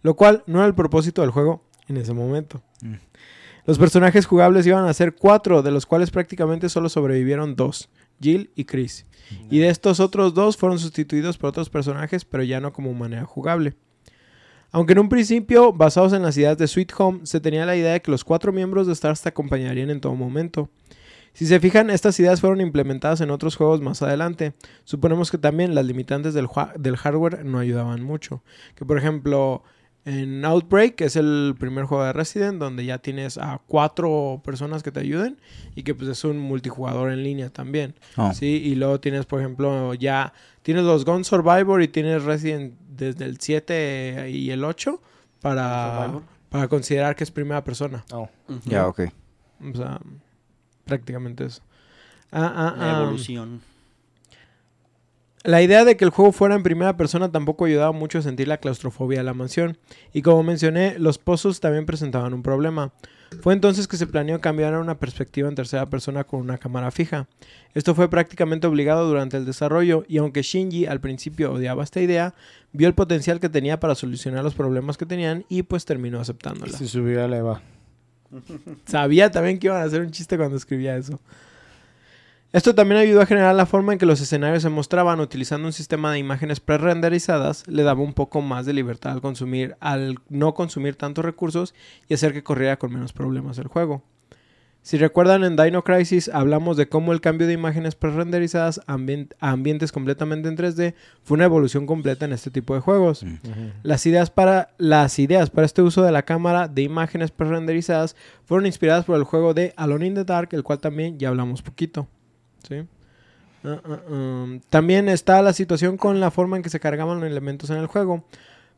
[0.00, 2.62] lo cual no era el propósito del juego en ese momento.
[2.80, 2.94] Mm.
[3.66, 7.90] Los personajes jugables iban a ser cuatro, de los cuales prácticamente solo sobrevivieron dos,
[8.22, 9.04] Jill y Chris.
[9.50, 13.26] Y de estos otros dos fueron sustituidos por otros personajes, pero ya no como manera
[13.26, 13.76] jugable.
[14.72, 17.92] Aunque en un principio, basados en las ideas de Sweet Home, se tenía la idea
[17.92, 20.70] de que los cuatro miembros de Stars te acompañarían en todo momento.
[21.36, 24.54] Si se fijan, estas ideas fueron implementadas en otros juegos más adelante.
[24.84, 28.42] Suponemos que también las limitantes del, hardware no ayudaban mucho.
[28.74, 29.62] Que por ejemplo,
[30.06, 34.82] en Outbreak, que es el primer juego de Resident, donde ya tienes a cuatro personas
[34.82, 35.38] que te ayuden
[35.74, 37.94] y que pues es un multijugador en línea también.
[38.16, 38.32] Oh.
[38.32, 43.24] Sí, y luego tienes, por ejemplo, ya tienes los Gun Survivor y tienes Resident desde
[43.24, 45.00] el 7 y el 8
[45.40, 46.22] para, Survivor.
[46.48, 48.04] para considerar que es primera persona.
[48.12, 48.28] Oh.
[48.64, 49.02] Ya, ok.
[49.72, 50.00] O sea,
[50.84, 51.62] prácticamente eso.
[52.32, 53.60] Ah, ah, La ah, evolución.
[55.46, 58.48] La idea de que el juego fuera en primera persona tampoco ayudaba mucho a sentir
[58.48, 59.78] la claustrofobia de la mansión.
[60.12, 62.92] Y como mencioné, los pozos también presentaban un problema.
[63.42, 66.90] Fue entonces que se planeó cambiar a una perspectiva en tercera persona con una cámara
[66.90, 67.28] fija.
[67.74, 72.34] Esto fue prácticamente obligado durante el desarrollo y aunque Shinji al principio odiaba esta idea,
[72.72, 76.76] vio el potencial que tenía para solucionar los problemas que tenían y pues terminó aceptándola.
[76.76, 77.62] Se subió a la Eva.
[78.84, 81.20] Sabía también que iban a hacer un chiste cuando escribía eso.
[82.52, 85.72] Esto también ayudó a generar la forma en que los escenarios se mostraban utilizando un
[85.72, 90.54] sistema de imágenes pre-renderizadas, le daba un poco más de libertad al consumir, al no
[90.54, 91.74] consumir tantos recursos
[92.08, 94.02] y hacer que corriera con menos problemas el juego.
[94.80, 99.34] Si recuerdan en Dino Crisis hablamos de cómo el cambio de imágenes pre-renderizadas a ambien-
[99.40, 103.24] a ambientes completamente en 3D fue una evolución completa en este tipo de juegos.
[103.24, 103.34] Mm.
[103.82, 108.64] Las ideas para las ideas para este uso de la cámara de imágenes pre-renderizadas fueron
[108.64, 112.06] inspiradas por el juego de Alone in the Dark, el cual también ya hablamos poquito.
[112.68, 112.86] ¿Sí?
[113.64, 117.30] Ah, ah, um, También está la situación con la forma en que se cargaban los
[117.30, 118.24] elementos en el juego.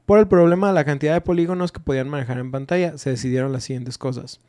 [0.07, 3.53] Por el problema de la cantidad de polígonos que podían manejar en pantalla, se decidieron
[3.53, 4.41] las siguientes cosas.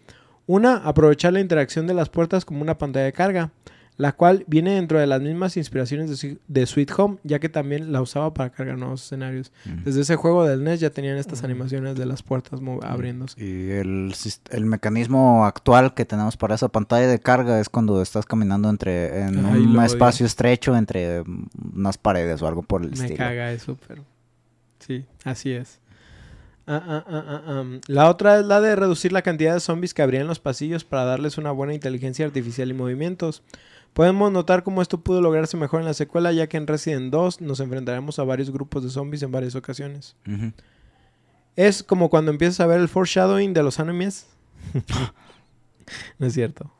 [0.48, 3.52] Una, aprovechar la interacción de las puertas como una pantalla de carga,
[4.00, 8.02] la cual viene dentro de las mismas inspiraciones de, Sweet Home, ya que también la
[8.02, 9.52] usaba para cargar nuevos escenarios.
[9.66, 9.84] Mm.
[9.84, 13.44] Desde ese juego del NES ya tenían estas animaciones de las puertas abriéndose.
[13.44, 14.16] Y el,
[14.52, 19.20] el mecanismo actual que tenemos para esa pantalla de carga es cuando estás caminando entre
[19.20, 23.18] en Ay, un espacio estrecho entre mm, unas paredes o algo por el Me estilo.
[23.18, 24.06] caga eso, pero
[24.80, 25.82] sí, así es.
[26.72, 27.64] Ah, ah, ah.
[27.88, 30.84] La otra es la de reducir la cantidad de zombies que habría en los pasillos
[30.84, 33.42] para darles una buena inteligencia artificial y movimientos.
[33.94, 37.42] Podemos notar cómo esto pudo lograrse mejor en la secuela, ya que en Resident 2
[37.42, 40.16] nos enfrentaremos a varios grupos de zombies en varias ocasiones.
[41.56, 44.28] Es como cuando empiezas a ver el foreshadowing de los animes.
[46.20, 46.72] no es cierto.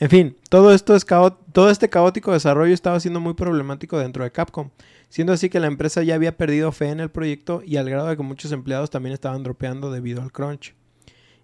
[0.00, 4.32] en fin, todo esto es todo este caótico desarrollo estaba siendo muy problemático dentro de
[4.32, 4.68] Capcom,
[5.12, 8.08] siendo así que la empresa ya había perdido fe en el proyecto y al grado
[8.08, 10.74] de que muchos empleados también estaban dropeando debido al crunch.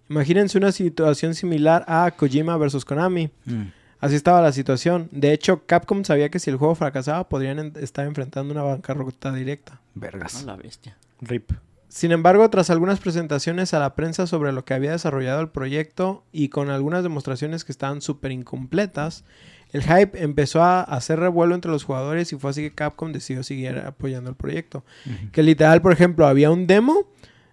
[0.09, 3.29] Imagínense una situación similar a Kojima vs Konami.
[3.45, 3.61] Mm.
[3.99, 5.07] Así estaba la situación.
[5.11, 9.31] De hecho, Capcom sabía que si el juego fracasaba podrían en- estar enfrentando una bancarrota
[9.31, 9.81] directa.
[9.93, 10.43] Vergas.
[10.45, 10.97] La bestia.
[11.21, 11.51] RIP.
[11.89, 16.23] Sin embargo, tras algunas presentaciones a la prensa sobre lo que había desarrollado el proyecto
[16.31, 19.25] y con algunas demostraciones que estaban súper incompletas,
[19.71, 23.43] el hype empezó a hacer revuelo entre los jugadores y fue así que Capcom decidió
[23.43, 24.83] seguir apoyando el proyecto.
[25.31, 27.07] Que literal, por ejemplo, había un demo.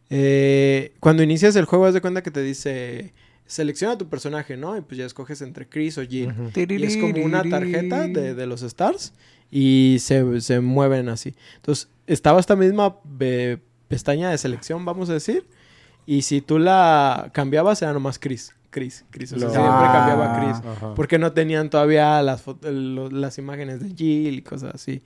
[0.09, 3.13] eh, cuando inicias el juego, haz de cuenta que te dice
[3.47, 4.77] selecciona tu personaje, ¿no?
[4.77, 6.31] Y pues ya escoges entre Chris o Jill.
[6.33, 6.51] Ujú.
[6.55, 9.13] Y es como una tarjeta de, de los stars
[9.53, 11.35] y se, se mueven así.
[11.55, 15.47] Entonces, estaba esta misma eh, pestaña de selección, vamos a decir.
[16.07, 18.53] Y si tú la cambiabas, era nomás Chris.
[18.77, 19.33] Chris, Chris.
[19.33, 19.93] O sea, Lo- siempre Ah.
[19.95, 20.67] cambiaba a Chris.
[20.77, 20.95] Ajá.
[20.95, 25.03] Porque no tenían todavía las imágenes de Jill y cosas así.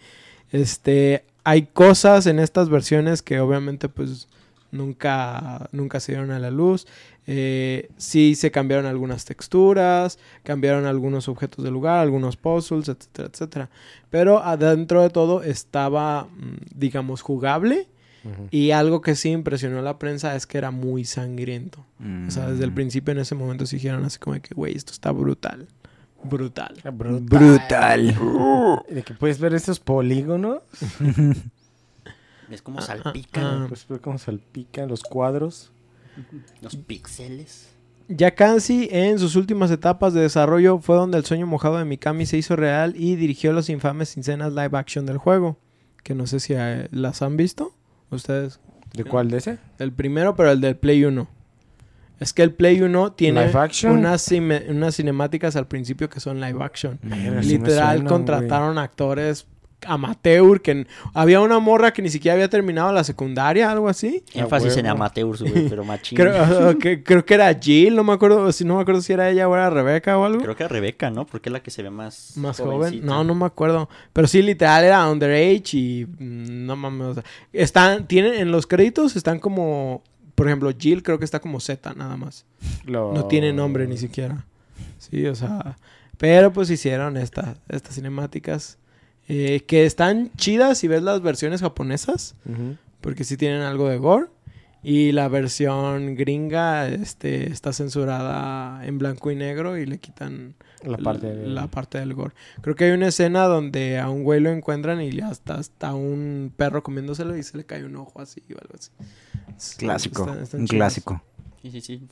[0.51, 4.27] Este, hay cosas en estas versiones que obviamente pues
[4.73, 6.89] nunca, nunca se dieron a la luz.
[7.29, 13.71] Eh, sí se cambiaron algunas texturas, cambiaron algunos objetos de lugar, algunos puzzles, etcétera, etcétera.
[14.11, 17.87] Pero adentro de todo estaba, mm, digamos, jugable.
[18.51, 21.85] Y algo que sí impresionó a la prensa es que era muy sangriento.
[22.29, 22.75] O sea, desde el Mm.
[22.75, 25.69] principio en ese momento se dijeron así como de que, güey, esto está brutal.
[26.23, 26.75] Brutal.
[26.85, 27.23] Ah, brutal.
[27.23, 28.15] Brutal.
[28.91, 30.63] De que puedes ver esos polígonos.
[32.51, 33.67] Es como Ah, salpican ah, ah.
[33.69, 35.71] Puedes ver cómo salpican los cuadros.
[36.61, 37.69] los píxeles.
[38.09, 42.27] Ya casi en sus últimas etapas de desarrollo fue donde el sueño mojado de Mikami
[42.27, 45.59] se hizo real y dirigió las infames escenas live action del juego.
[46.03, 47.73] que no sé si eh, las han visto
[48.11, 48.61] ustedes.
[48.95, 49.31] ¿De cuál?
[49.31, 49.59] ¿De ese?
[49.79, 51.29] El primero, pero el del Play 1.
[52.19, 53.51] Es que el Play 1 tiene
[53.85, 54.31] unas,
[54.69, 56.99] unas cinemáticas al principio que son live action.
[57.03, 59.47] Sí Literal contrataron actores
[59.87, 64.25] amateur que había una morra que ni siquiera había terminado la secundaria, algo así.
[64.35, 64.97] Énfasis en huevo.
[64.97, 66.17] amateurs, güey, pero machín.
[66.17, 69.31] Creo, que, creo que era Jill, no me acuerdo, si no me acuerdo si era
[69.31, 70.43] ella o era Rebeca o algo.
[70.43, 71.27] Creo que Rebeca, ¿no?
[71.27, 73.05] Porque es la que se ve más Más joven.
[73.05, 73.89] No, no me acuerdo.
[74.13, 77.07] Pero sí, literal era underage y mm, no mames.
[77.09, 80.03] o sea, están, tienen, en los créditos están como,
[80.35, 82.45] por ejemplo, Jill creo que está como Z nada más.
[82.85, 84.45] Lo- No tiene nombre ni siquiera.
[84.99, 85.77] Sí, o sea.
[86.19, 88.77] Pero pues hicieron esta, estas cinemáticas.
[89.33, 92.35] Eh, que están chidas si ves las versiones japonesas.
[93.01, 94.27] Porque sí tienen algo de gore.
[94.83, 100.97] Y la versión gringa este, está censurada en blanco y negro y le quitan La
[100.97, 101.47] parte de...
[101.49, 102.35] la parte del gore.
[102.63, 106.51] Creo que hay una escena donde a un güey lo encuentran y hasta está un
[106.57, 108.91] perro comiéndoselo y se le cae un ojo así o algo así.
[109.55, 110.23] Es- Clásico.
[110.25, 110.79] están- están un chidas.
[110.79, 111.23] clásico.
[111.61, 112.03] Sí, sí, sí.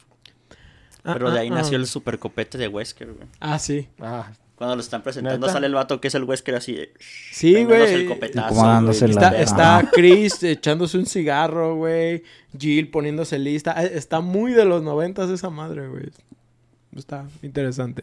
[1.04, 1.54] Ah, Pero de ah, ahí ah.
[1.54, 3.28] nació el super copete de Wesker, güey.
[3.40, 3.88] Ah, sí.
[3.98, 5.53] Ah, Cuando lo están presentando ¿Neta?
[5.53, 6.92] sale el vato que es el Wesker así de...
[7.33, 7.94] Sí, güey.
[7.94, 9.90] el copetazo, la- Está, está.
[9.92, 12.25] Chris echándose un cigarro, güey.
[12.59, 13.81] Jill poniéndose lista.
[13.85, 16.11] Eh, Está muy de los noventas esa madre, güey.
[16.97, 18.03] Está interesante.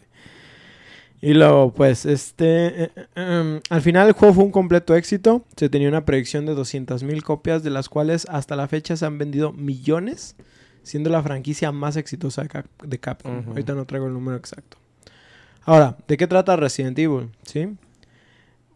[1.22, 2.84] Y luego, pues, este...
[2.84, 5.44] eh, eh, em, al final el juego fue un completo éxito.
[5.58, 9.18] Se tenía una predicción de 200.000 copias, de las cuales hasta la fecha se han
[9.18, 10.36] vendido millones,
[10.84, 13.44] siendo la franquicia más exitosa de, Cap- de Capcom.
[13.48, 14.78] Ahorita no traigo el número exacto.
[15.66, 17.30] Ahora, ¿de qué trata Resident Evil?
[17.44, 17.70] ¿Sí?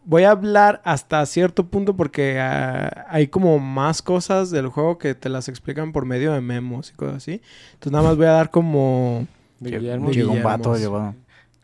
[0.04, 5.14] Voy a hablar hasta cierto punto porque ah, hay como más cosas del juego que
[5.14, 7.40] te las explican por medio de memos y cosas así.
[7.74, 9.26] Entonces nada más voy a dar como...
[9.60, 10.10] de Guillermo.
[10.10, 11.14] Llegó un vato, llegó.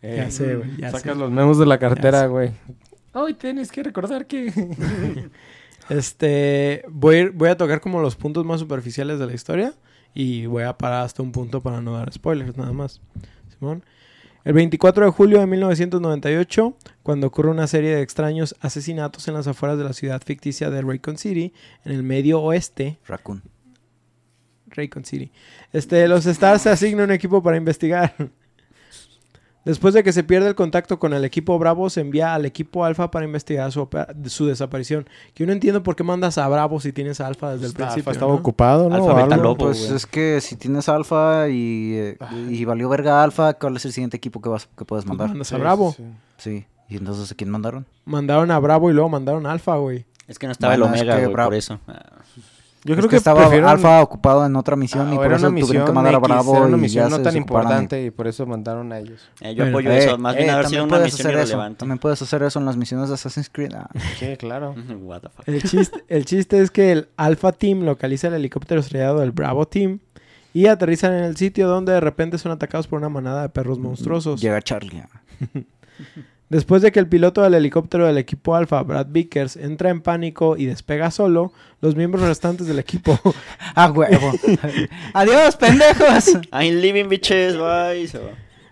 [0.03, 1.19] Eh, Ya sé, güey, ya Sacas sé.
[1.19, 2.51] los memos de la cartera, güey.
[3.15, 4.53] Hoy tienes que recordar que...
[5.89, 9.73] Este, voy a, ir- voy a tocar como los puntos más superficiales de la historia
[10.15, 13.01] y voy a parar hasta un punto para no dar spoilers nada más.
[13.57, 13.85] Simón.
[14.47, 19.49] El 24 de julio de 1998, cuando ocurre una serie de extraños asesinatos en las
[19.49, 21.53] afueras de la ciudad ficticia de Raycon City,
[21.85, 23.43] en el medio oeste, Raccoon.
[24.69, 25.33] Raycon City.
[25.73, 28.15] Este, los Stars se asignan un equipo para investigar.
[29.67, 32.85] Después de que se pierde el contacto con el equipo Bravo, se envía al equipo
[32.85, 33.87] Alfa para investigar su,
[34.27, 35.05] su desaparición.
[35.35, 37.73] Que yo no entiendo por qué mandas a Bravo si tienes a Alfa desde el
[37.73, 38.13] Alfa principio.
[38.13, 38.39] estaba ¿no?
[38.39, 38.95] ocupado, ¿no?
[38.95, 39.43] Alfa algo.
[39.43, 39.57] Lobo.
[39.67, 39.97] Pues güey.
[39.97, 44.17] es que si tienes alfa y, eh, y valió verga alfa, ¿cuál es el siguiente
[44.17, 45.29] equipo que vas que puedes Pues mandar?
[45.29, 45.93] mandas a Bravo.
[45.97, 46.03] sí,
[46.39, 46.51] sí.
[46.51, 46.67] Sí.
[46.89, 47.85] ¿Y entonces a quién mandaron?
[48.05, 50.07] Mandaron a Bravo y luego mandaron a Alfa, güey.
[50.29, 51.81] Es que no estaba Bueno, el es Omega, que güey, Bravo- por eso.
[51.89, 52.05] Ah,
[52.87, 55.33] Yo Es creo que, que, estaba prefirieron- alfa ocupado en otra misión Ah, y por
[55.33, 58.11] eso tuvieron que mandar a Bravo era una y misión ya no tan importante y
[58.13, 59.29] por eso mandaron a ellos.
[59.41, 59.71] eh, yo Bueno.
[59.79, 60.19] apoyo Eh, eso.
[60.19, 61.43] Más bien eh, haber sido también una misión hacer eso.
[61.43, 61.79] irrelevante.
[61.81, 63.73] También puedes hacer eso en las misiones de Assassin's Creed.
[63.75, 63.89] Ah,
[64.21, 64.75] Sí, claro.
[65.03, 65.49] What the fuck.
[65.49, 69.67] El chiste, el chiste es que el Alpha Team localiza el helicóptero estrellado del Bravo
[69.67, 69.99] Team
[70.55, 73.79] y aterrizan en el sitio donde de repente son atacados por una manada de perros
[73.79, 74.41] monstruosos.
[74.41, 75.03] Llega Charlie.
[76.49, 80.57] Después de que el piloto del helicóptero del equipo Alpha, Brad Vickers, entra en pánico
[80.57, 83.19] y despega solo, los miembros restantes del equipo
[83.75, 84.33] ¡Ah, huevo!
[85.13, 86.39] ¡Adiós, pendejos!
[86.53, 88.07] I'm leaving bitches, bye.
[88.07, 88.21] So,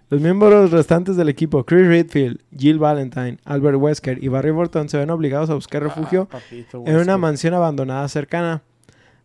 [0.08, 4.98] Los miembros restantes del equipo, Chris Redfield, Jill Valentine, Albert Wesker y Barry Burton, se
[4.98, 8.62] ven obligados a buscar refugio Ah, papito, en una mansión abandonada cercana.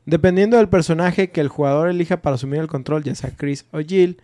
[0.05, 3.79] Dependiendo del personaje que el jugador elija para asumir el control, ya sea Chris o
[3.81, 4.17] Jill,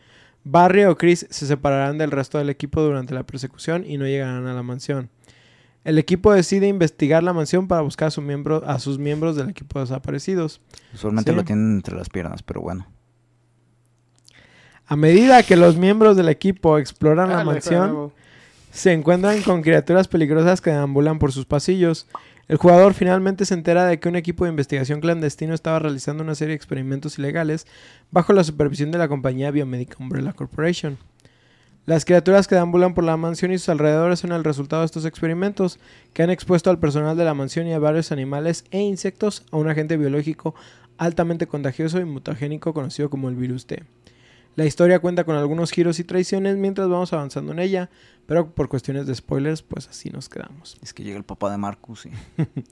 [0.45, 4.45] Barry o Chris se separarán del resto del equipo durante la persecución y no llegarán
[4.47, 5.09] a la mansión.
[5.83, 9.49] El equipo decide investigar la mansión para buscar a, su miembro- a sus miembros del
[9.49, 10.61] equipo desaparecidos.
[10.93, 11.35] Usualmente Sí.
[11.37, 12.87] lo tienen entre las piernas, pero bueno.
[14.87, 18.11] A medida que los miembros del equipo exploran Ah, la mansión.
[18.75, 22.07] Se encuentran con criaturas peligrosas que deambulan por sus pasillos.
[22.49, 26.35] El jugador finalmente se entera de que un equipo de investigación clandestino estaba realizando una
[26.35, 27.67] serie de experimentos ilegales
[28.11, 30.97] bajo la supervisión de la compañía biomédica Umbrella Corporation.
[31.85, 35.05] Las criaturas que deambulan por la mansión y sus alrededores son el resultado de estos
[35.05, 35.79] experimentos,
[36.11, 39.57] que han expuesto al personal de la mansión y a varios animales e insectos a
[39.57, 40.53] un agente biológico
[40.97, 43.83] altamente contagioso y mutagénico conocido como el virus T.
[44.55, 47.89] La historia cuenta con algunos giros y traiciones mientras vamos avanzando en ella,
[48.25, 50.77] pero por cuestiones de spoilers, pues así nos quedamos.
[50.81, 52.11] Es que llega el papá de Marcus y...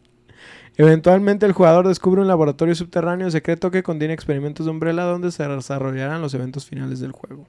[0.76, 5.48] Eventualmente el jugador descubre un laboratorio subterráneo secreto que contiene experimentos de Umbrella donde se
[5.48, 7.48] desarrollarán los eventos finales del juego.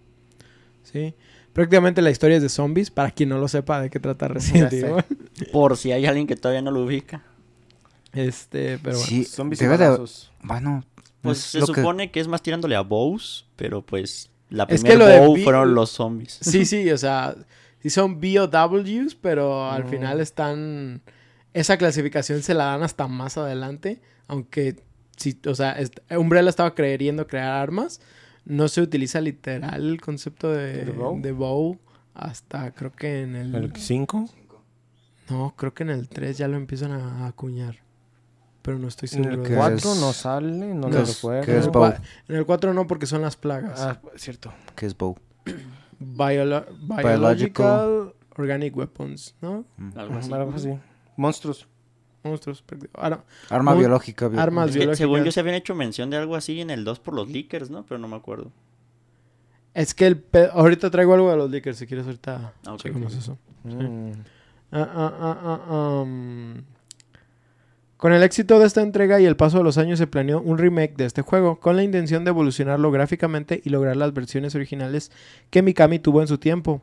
[0.82, 1.14] ¿Sí?
[1.54, 4.72] Prácticamente la historia es de zombies, para quien no lo sepa de qué trata Resident.
[4.72, 5.04] Evil.
[5.52, 7.22] por si hay alguien que todavía no lo ubica.
[8.12, 9.08] Este, pero bueno.
[9.08, 9.98] Sí, Zombies y de...
[10.42, 10.84] Bueno,
[11.24, 12.20] Pues es se que- supone que...
[12.20, 15.74] es más tirándole a Bows, pero pues la Es primera que lo de Bow fueron
[15.74, 16.38] los zombies.
[16.40, 17.34] Sí, sí, o sea,
[17.80, 19.88] sí son BOWs, pero al Mm.
[19.88, 21.02] final están
[21.52, 24.76] esa clasificación se la dan hasta más adelante, aunque
[25.16, 28.00] si, o sea, est- Umbrella estaba queriendo crear armas,
[28.44, 31.20] no se utiliza literal el concepto de, ¿De bow?
[31.22, 31.78] de bow
[32.12, 34.28] hasta creo que en el, ¿El 5?
[35.30, 37.78] no, creo que en el 3 ya lo empiezan a acuñar.
[38.64, 39.34] Pero no estoy En seguro.
[39.34, 40.00] el de ¿Qué 4 es?
[40.00, 41.42] no sale, no, No, lo recuerdo.
[41.44, 41.92] ¿qué En es el, bow?
[42.28, 43.78] en el 4 no, porque son las plagas.
[43.80, 44.52] Ah, cierto.
[44.74, 45.16] ¿Qué es Bow?
[46.00, 47.04] Biolo- Biological.
[47.04, 49.64] biological Organic Weapons, ¿no?
[49.96, 50.32] Algo así.
[50.32, 50.78] Algo así.
[51.16, 51.68] Monstruos.
[52.22, 52.64] Monstruos.
[52.66, 54.28] prácti- Ahora, Arma Muy- biológica.
[54.28, 54.98] bio- armas Es que, biológicas.
[54.98, 57.68] según yo se habían hecho mención de algo así en el 2 por los leakers,
[57.68, 57.84] ¿no?
[57.84, 58.50] Pero no me acuerdo.
[59.74, 62.78] Es que el pe- ahorita traigo algo de los leakers, si quieres ahorita Ah, ok,
[62.80, 63.18] checamos ok.
[63.18, 63.38] eso.
[63.64, 64.12] Mm.
[64.72, 66.62] Ah, ah, ah, ah, um.
[68.04, 70.58] Con el éxito de esta entrega y el paso de los años se planeó un
[70.58, 75.10] remake de este juego, con la intención de evolucionarlo gráficamente y lograr las versiones originales
[75.48, 76.82] que Mikami tuvo en su tiempo.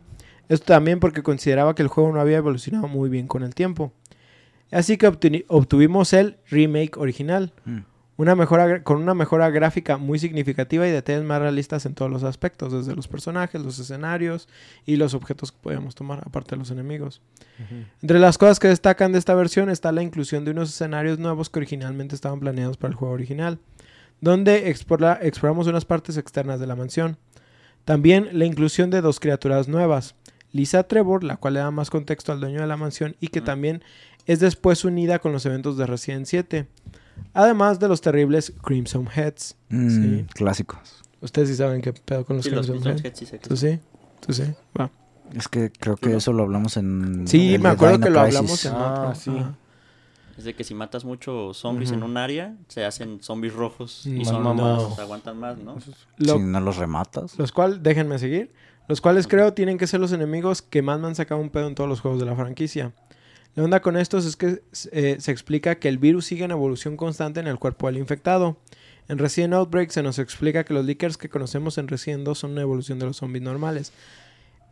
[0.49, 3.93] Esto también porque consideraba que el juego no había evolucionado muy bien con el tiempo.
[4.71, 5.11] Así que
[5.47, 7.81] obtuvimos el remake original, Mm.
[8.21, 12.23] Una mejora, con una mejora gráfica muy significativa y detalles más realistas en todos los
[12.23, 14.47] aspectos, desde los personajes, los escenarios
[14.85, 17.21] y los objetos que podíamos tomar, aparte de los enemigos.
[18.01, 21.49] Entre las cosas que destacan de esta versión está la inclusión de unos escenarios nuevos
[21.49, 23.59] que originalmente estaban planeados para el juego original,
[24.19, 27.17] donde explora- exploramos unas partes externas de la mansión.
[27.85, 30.15] También la inclusión de dos criaturas nuevas,
[30.51, 33.41] Lisa Trevor, la cual le da más contexto al dueño de la mansión y que
[33.41, 33.83] también
[34.27, 36.67] es después unida con los eventos de Resident 7,
[37.33, 39.55] además de los terribles Crimson Heads.
[39.69, 40.25] Mm, Sí.
[40.33, 41.03] Clásicos.
[41.21, 43.05] Ustedes sí saben qué pedo con los Sí, los Crimson Heads.
[43.05, 43.79] Heads sí sé que ¿Tú sí?
[44.25, 44.43] ¿Tú sí?
[44.79, 44.89] Va.
[45.33, 46.17] Es que creo que ¿No?
[46.17, 47.27] eso lo hablamos en.
[47.27, 48.37] Sí, me acuerdo Dino que lo Crisis.
[48.37, 49.15] hablamos en Ah, otro.
[49.15, 49.29] sí.
[49.31, 49.55] Ajá.
[50.37, 54.11] Es de que si matas muchos zombies en un área, se hacen zombies rojos y
[54.19, 54.89] Más son mamados.
[54.91, 55.75] más, aguantan más, ¿no?
[56.17, 57.37] Lo- Si no los rematas.
[57.37, 58.51] Los cuales, déjenme seguir.
[58.87, 61.67] Los cuales creo tienen que ser los enemigos que más me han sacado un pedo
[61.67, 62.91] en todos los juegos de la franquicia.
[63.55, 64.61] La onda con estos es que
[64.91, 68.57] eh, se explica que el virus sigue en evolución constante en el cuerpo del infectado.
[69.09, 72.51] En Resident Outbreak se nos explica que los leakers que conocemos en Resident 2 son
[72.51, 73.91] una evolución de los zombies normales.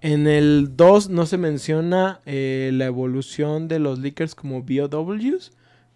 [0.01, 5.51] En el 2 no se menciona eh, la evolución de los leakers como BOWs,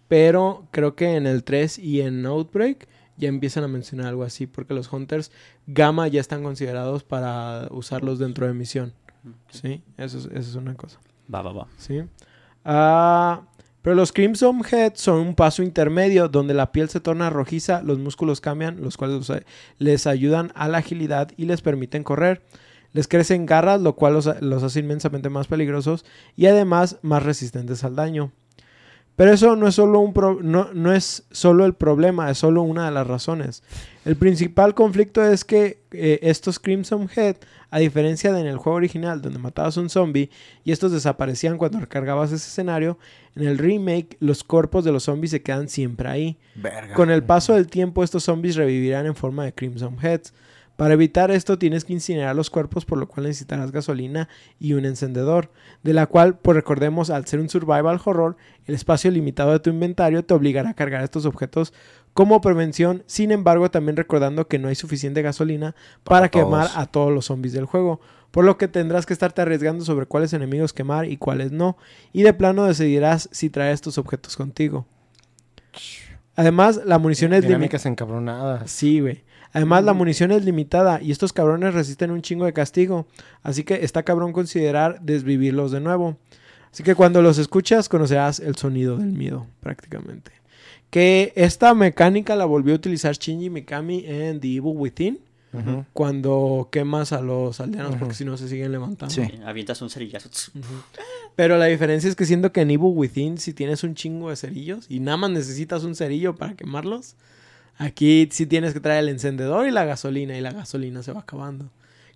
[0.08, 4.46] pero creo que en el 3 y en Outbreak ya empiezan a mencionar algo así,
[4.46, 5.30] porque los Hunters
[5.66, 8.92] Gamma ya están considerados para usarlos dentro de misión.
[9.48, 10.98] Sí, eso es, eso es una cosa.
[11.32, 11.68] Va, va, va.
[11.78, 12.02] Sí.
[12.64, 13.42] Ah,
[13.82, 17.98] pero los Crimson Head son un paso intermedio donde la piel se torna rojiza, los
[17.98, 19.30] músculos cambian, los cuales
[19.78, 22.42] les ayudan a la agilidad y les permiten correr.
[22.92, 27.96] Les crecen garras, lo cual los hace inmensamente más peligrosos y además más resistentes al
[27.96, 28.32] daño.
[29.16, 32.62] Pero eso no es solo un pro- no, no es solo el problema, es solo
[32.62, 33.62] una de las razones.
[34.04, 37.36] El principal conflicto es que eh, estos Crimson Head,
[37.70, 40.30] a diferencia de en el juego original donde matabas un zombie
[40.64, 42.98] y estos desaparecían cuando recargabas ese escenario,
[43.36, 46.36] en el remake los cuerpos de los zombies se quedan siempre ahí.
[46.56, 46.94] Verga.
[46.94, 50.32] Con el paso del tiempo estos zombies revivirán en forma de Crimson Heads.
[50.76, 54.84] Para evitar esto tienes que incinerar los cuerpos por lo cual necesitarás gasolina y un
[54.84, 55.50] encendedor,
[55.82, 59.70] de la cual, pues recordemos, al ser un survival horror, el espacio limitado de tu
[59.70, 61.72] inventario te obligará a cargar estos objetos
[62.12, 66.44] como prevención, sin embargo también recordando que no hay suficiente gasolina para, Para todos.
[66.44, 70.06] quemar a todos los zombies del juego, por lo que tendrás que estarte arriesgando sobre
[70.06, 71.76] cuáles enemigos quemar y cuáles no,
[72.12, 74.86] y de plano decidirás si traer estos objetos contigo.
[76.36, 77.58] Además, la munición es limitada.
[77.58, 78.70] Dinámicas encabronadas.
[78.70, 79.22] Sí, güey.
[79.54, 83.06] Además, la munición es limitada y estos cabrones resisten un chingo de castigo.
[83.42, 86.18] Así que está cabrón considerar desvivirlos de nuevo.
[86.72, 90.32] Así que cuando los escuchas, conocerás el sonido del miedo, prácticamente.
[90.90, 95.20] Que esta mecánica la volvió a utilizar Shinji Mikami en The Evil Within.
[95.92, 99.14] Cuando quemas a los aldeanos, porque si no se siguen levantando.
[99.14, 99.22] Sí.
[99.46, 100.28] Avientas un cerillazo.
[101.36, 104.36] Pero la diferencia es que siento que en Evil Within, si tienes un chingo de
[104.36, 107.14] cerillos y nada más necesitas un cerillo para quemarlos,
[107.78, 111.20] aquí sí tienes que traer el encendedor y la gasolina, y la gasolina se va
[111.20, 111.66] acabando.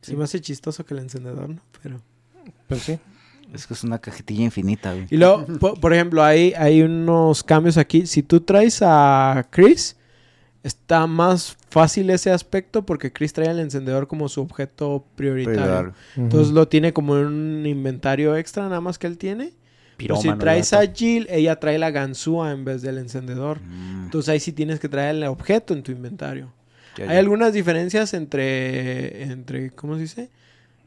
[0.01, 0.17] Sí, Sí.
[0.17, 1.61] me hace chistoso que el encendedor, ¿no?
[1.83, 2.01] Pero.
[2.69, 2.99] Pues sí.
[3.53, 5.07] Es que es una cajetilla infinita, güey.
[5.11, 8.07] Y luego, po- por, ejemplo, hay, hay unos cambios aquí.
[8.07, 9.97] Si tú traes a Chris,
[10.63, 15.95] está más fácil ese aspecto porque Chris trae el encendedor como su objeto prioritario.
[16.17, 19.53] Entonces lo tiene como en un inventario extra nada más que él tiene.
[19.99, 20.87] Pirómano, si traes a.
[20.87, 23.61] Jill, ella trae la ganzúa en vez del encendedor.
[23.61, 26.53] Mm, Entonces ahí sí tienes que traer el objeto en tu inventario.
[26.97, 27.19] ya, Hay ya.
[27.19, 30.31] algunas diferencias entre, entre, ¿cómo se dice?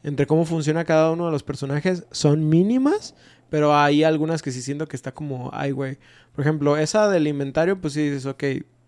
[0.03, 2.05] Entre cómo funciona cada uno de los personajes.
[2.11, 3.13] Son mínimas,
[3.49, 5.97] pero hay algunas que sí siento que está como, ay, güey.
[6.33, 8.43] Por ejemplo, esa del inventario, pues sí dices, ok,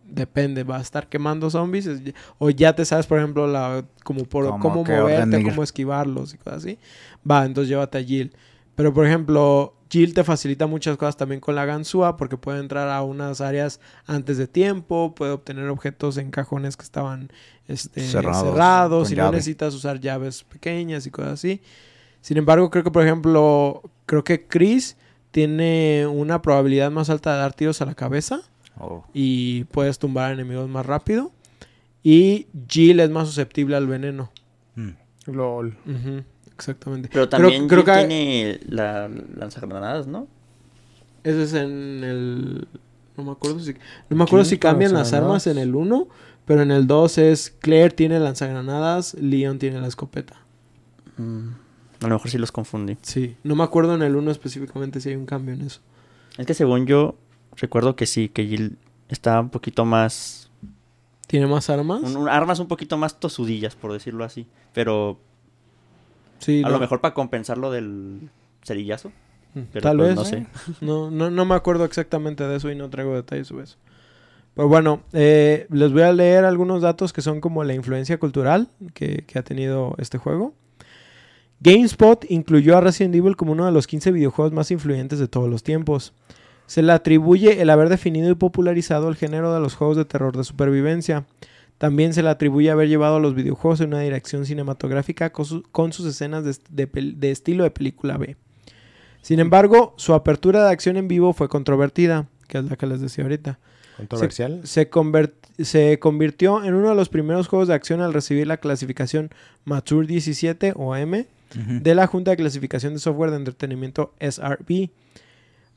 [0.07, 1.85] depende, va a estar quemando zombies.
[1.85, 2.01] es-
[2.39, 6.63] O ya te sabes, por ejemplo, la, como por cómo moverte, cómo esquivarlos y cosas
[6.63, 6.79] así.
[7.29, 8.31] Va, entonces llévate a Jill.
[8.75, 12.89] Pero por ejemplo, Jill te facilita muchas cosas también con la ganzúa porque puede entrar
[12.89, 17.29] a unas áreas antes de tiempo, puede obtener objetos en cajones que estaban
[17.67, 21.61] este, Cerrados, y no necesitas usar llaves pequeñas y cosas así.
[22.21, 24.97] Sin embargo, creo que por ejemplo, creo que Chris
[25.29, 28.41] tiene una probabilidad más alta de dar tiros a la cabeza
[28.79, 29.03] Oh.
[29.13, 31.31] y puedes tumbar a enemigos más rápido.
[32.01, 34.31] Y Jill es más susceptible al veneno.
[34.75, 34.89] Mm.
[35.27, 35.77] LOL.
[36.55, 37.09] Exactamente.
[37.11, 40.27] Pero también creo que- tiene la lanzagranadas, ¿no?
[41.23, 42.67] Ese es en el.
[43.17, 43.73] No me acuerdo si.
[44.09, 46.07] No me acuerdo si cambian las armas en el 1.
[46.45, 50.35] Pero en el 2 es Claire tiene lanzagranadas, Leon tiene la escopeta.
[51.15, 51.49] Mm,
[52.01, 52.97] a lo mejor sí los confundí.
[53.01, 53.37] Sí.
[53.43, 55.79] No me acuerdo en el 1 específicamente si hay un cambio en eso.
[56.37, 57.15] Es que según yo,
[57.55, 58.77] recuerdo que sí, que Jill
[59.07, 60.49] está un poquito más...
[61.27, 62.01] ¿Tiene más armas?
[62.03, 64.45] un- un- armas un poquito más tosudillas, por decirlo así.
[64.73, 65.21] Pero
[66.43, 66.59] sí.
[66.63, 66.73] a no.
[66.73, 68.29] lo mejor para compensar lo del
[68.63, 69.11] cerillazo.
[69.53, 70.15] Mm, Pero Tal pues vez.
[70.15, 70.45] no sé.
[70.81, 73.77] No, no, no me acuerdo exactamente de eso y no traigo detalles sobre eso.
[74.55, 78.67] Pero bueno, eh, les voy a leer algunos datos que son como la influencia cultural
[78.93, 80.53] que, que ha tenido este juego.
[81.59, 85.49] GameSpot incluyó a Resident Evil como uno de los 15 videojuegos más influyentes de todos
[85.49, 86.13] los tiempos.
[86.65, 90.35] Se le atribuye el haber definido y popularizado el género de los juegos de terror
[90.35, 91.25] de supervivencia.
[91.77, 95.63] También se le atribuye haber llevado a los videojuegos en una dirección cinematográfica con, su-
[95.71, 98.37] con sus escenas de, de pel- de estilo de película B.
[99.21, 103.01] Sin embargo, su apertura de acción en vivo fue controvertida, que es la que les
[103.01, 103.59] decía ahorita.
[103.97, 104.61] Controversial.
[104.63, 104.89] Se,
[105.99, 109.29] convirtió en uno de los primeros juegos de acción al recibir la clasificación
[109.65, 114.89] Mature 17 o M de la Junta de Clasificación de Software de Entretenimiento SRB.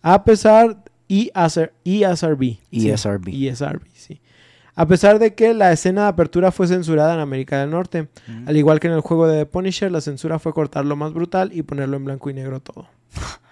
[0.03, 2.41] A pesar y ASR ESRB.
[2.71, 3.29] sí, ESRB.
[3.29, 4.21] ESRB, sí.
[4.77, 8.49] A pesar de que la escena de apertura fue censurada en América del Norte, Mm.
[8.49, 11.51] al igual que en el juego de The Punisher, la censura fue cortarlo más brutal
[11.53, 12.87] y ponerlo en blanco y negro todo.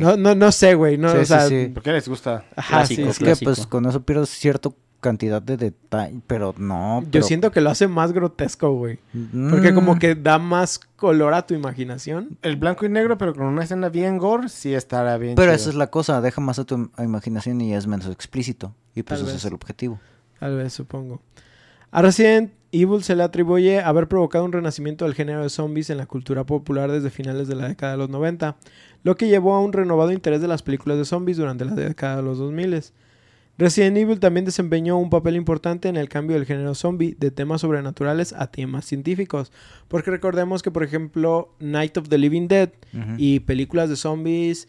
[0.00, 0.98] No, no, no sé, güey.
[0.98, 1.70] No, Sí, o sí, sea, sí.
[1.72, 2.44] ¿Por qué les gusta?
[2.56, 3.02] Ajá, Clásico.
[3.12, 3.24] sí.
[3.24, 4.68] Es que pues con eso pierdo cierta
[5.00, 7.04] cantidad de detalle, pero no.
[7.12, 8.98] Yo siento que lo hace más grotesco, güey.
[9.48, 12.36] Porque como Mm, que da más color a tu imaginación.
[12.42, 15.54] El blanco y negro, pero con una escena bien gore, sí estará bien Pero chido.
[15.56, 18.74] esa es la cosa, deja más a tu im- imaginación y es menos explícito.
[18.96, 19.44] Y pues Tal ese vez.
[19.44, 20.00] es el objetivo.
[20.40, 21.20] Tal vez, supongo.
[21.90, 25.98] A Resident Evil se le atribuye haber provocado un renacimiento del género de zombies en
[25.98, 28.56] la cultura popular desde finales de la década de los 90,
[29.02, 32.16] lo que llevó a un renovado interés de las películas de zombies durante la década
[32.16, 32.84] de los 2000.
[33.58, 37.60] Resident Evil también desempeñó un papel importante en el cambio del género zombie de temas
[37.60, 39.52] sobrenaturales a temas científicos,
[39.88, 42.70] porque recordemos que por ejemplo Night of the Living Dead
[43.18, 44.68] y películas de zombies.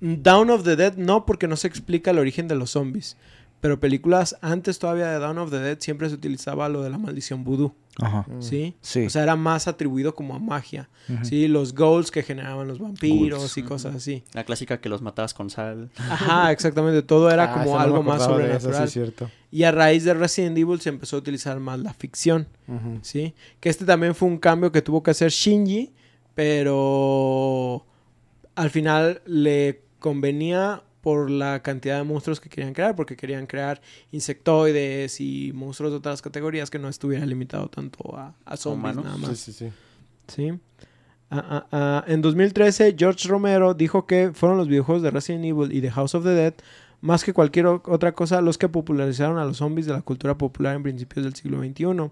[0.00, 3.16] Dawn of the Dead no, porque no se explica el origen de los zombies.
[3.64, 6.98] Pero películas antes todavía de Dawn of the Dead siempre se utilizaba lo de la
[6.98, 7.72] maldición vudú.
[7.98, 8.26] Ajá.
[8.28, 8.42] Mm.
[8.42, 8.74] ¿Sí?
[8.82, 9.06] Sí.
[9.06, 10.90] O sea, era más atribuido como a magia.
[11.22, 11.48] ¿Sí?
[11.48, 13.56] Los ghouls que generaban los vampiros Ghouls.
[13.56, 14.22] y cosas así.
[14.34, 15.88] La clásica que los matabas con sal.
[15.96, 17.00] Ajá, exactamente.
[17.02, 18.76] Todo era Ah, como no algo más de eso, sobrenatural.
[18.76, 19.30] sí, es cierto.
[19.50, 22.46] Y a raíz de Resident Evil se empezó a utilizar más la ficción.
[22.68, 22.98] Ujú.
[23.00, 23.32] ¿sí?
[23.60, 25.90] Que este también fue un cambio que tuvo que hacer Shinji,
[26.34, 27.86] pero
[28.56, 33.80] al final le convenía por la cantidad de monstruos que querían crear, porque querían crear
[34.10, 39.16] insectoides y monstruos de otras categorías que no estuviera limitado tanto a, a zombies nada
[39.18, 39.38] más.
[39.38, 39.68] sí, sí.
[40.28, 40.52] ¿sí?
[41.30, 42.04] Ah, ah, ah.
[42.06, 46.14] En 2013, George Romero dijo que fueron los videojuegos de Resident Evil y The House
[46.14, 46.54] of the Dead,
[47.02, 50.74] más que cualquier otra cosa, los que popularizaron a los zombies de la cultura popular
[50.74, 51.84] en principios del siglo XXI.
[51.84, 52.10] En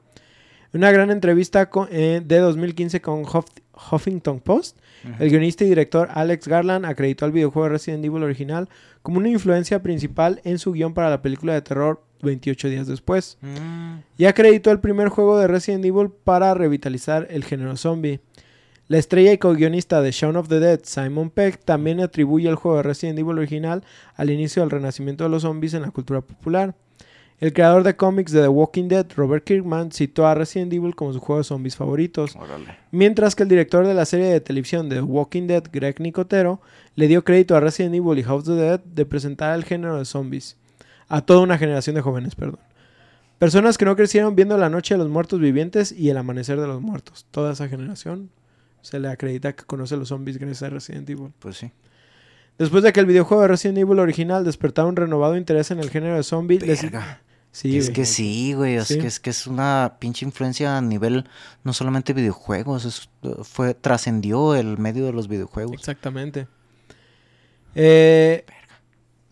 [0.74, 3.46] una gran entrevista con- eh, de 2015 con Huff-
[3.90, 4.78] Huffington Post,
[5.18, 8.68] el guionista y director Alex Garland acreditó al videojuego Resident Evil original
[9.02, 13.36] como una influencia principal en su guion para la película de terror 28 días después
[13.42, 13.98] Mm.
[14.16, 18.20] y acreditó el primer juego de Resident Evil para revitalizar el género zombie.
[18.88, 22.76] La estrella y co-guionista de Shaun of the Dead, Simon Peck, también atribuye el juego
[22.76, 23.82] de Resident Evil original
[24.16, 26.74] al inicio del renacimiento de los zombies en la cultura popular.
[27.42, 31.12] El creador de cómics de The Walking Dead, Robert Kirkman, citó a Resident Evil como
[31.12, 32.76] su juego de zombies favoritos, Órale.
[32.92, 36.60] mientras que el director de la serie de televisión de The Walking Dead, Greg Nicotero,
[36.94, 39.98] le dio crédito a Resident Evil y House of the Dead de presentar el género
[39.98, 40.56] de zombies.
[41.08, 42.60] A toda una generación de jóvenes, perdón.
[43.40, 46.68] Personas que no crecieron viendo la noche de los muertos vivientes y el amanecer de
[46.68, 47.26] los muertos.
[47.32, 48.30] Toda esa generación
[48.82, 51.32] se le acredita que conoce los zombies gracias a Resident Evil.
[51.40, 51.72] Pues sí.
[52.56, 55.90] Después de que el videojuego de Resident Evil original despertara un renovado interés en el
[55.90, 57.20] género de zombie, les- Verga.
[57.54, 57.94] Sí, es güey.
[57.94, 58.74] que sí, güey.
[58.76, 58.98] Es Sí.
[58.98, 61.28] que es que es una pinche influencia a nivel
[61.64, 63.10] no solamente videojuegos, es-
[63.44, 65.74] fue trascendió el medio de los videojuegos.
[65.76, 66.46] Exactamente.
[67.74, 68.44] Eh,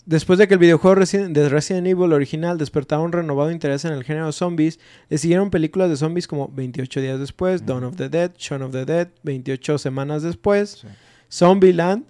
[0.07, 4.05] después de que el videojuego de Resident Evil original despertaba un renovado interés en el
[4.05, 8.33] género zombies, le siguieron películas de zombies como 28 días después, Dawn of the Dead,
[8.39, 10.89] Shaun of the Dead, 28 semanas después, Sí.
[11.31, 12.05] Zombieland,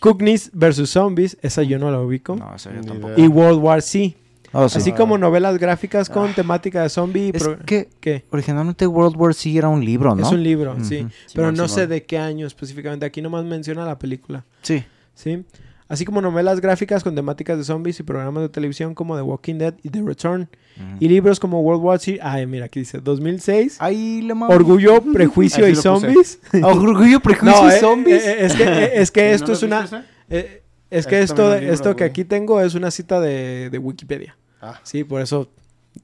[0.00, 0.90] Cookneys vs.
[0.90, 3.14] Zombies, esa yo no la ubico, No, eso yo tampoco.
[3.16, 4.16] y World War C.
[4.54, 4.78] Oh, sí.
[4.78, 7.26] Así como novelas gráficas con temática de zombie.
[7.26, 8.24] y Es pro- que ¿Qué?
[8.30, 10.24] originalmente World War C era un libro, ¿no?
[10.26, 11.06] Es un libro, sí.
[11.34, 13.04] Pero no sé de qué año específicamente.
[13.06, 14.44] Aquí nomás menciona la película.
[14.62, 14.84] Sí.
[15.14, 15.44] ¿sí?
[15.86, 19.56] Así como novelas gráficas con temáticas de zombies y programas de televisión como The Walking
[19.58, 20.48] Dead y The Return.
[20.76, 20.96] Ujú.
[20.98, 22.18] Y libros como World War C.
[22.22, 23.76] Ay, mira, aquí dice 2006.
[23.80, 24.32] Ahí le.
[24.32, 25.82] Orgullo, prejuicio y puse.
[25.82, 26.38] zombies.
[26.62, 28.24] Orgullo, prejuicio No, y eh, zombies.
[28.26, 30.06] eh, es que, eh, es que ¿No esto es una...
[30.30, 34.36] eh, es que Es esto, esto que aquí tengo es una cita de, de Wikipedia.
[34.64, 34.80] Ah.
[34.82, 35.48] Sí, por eso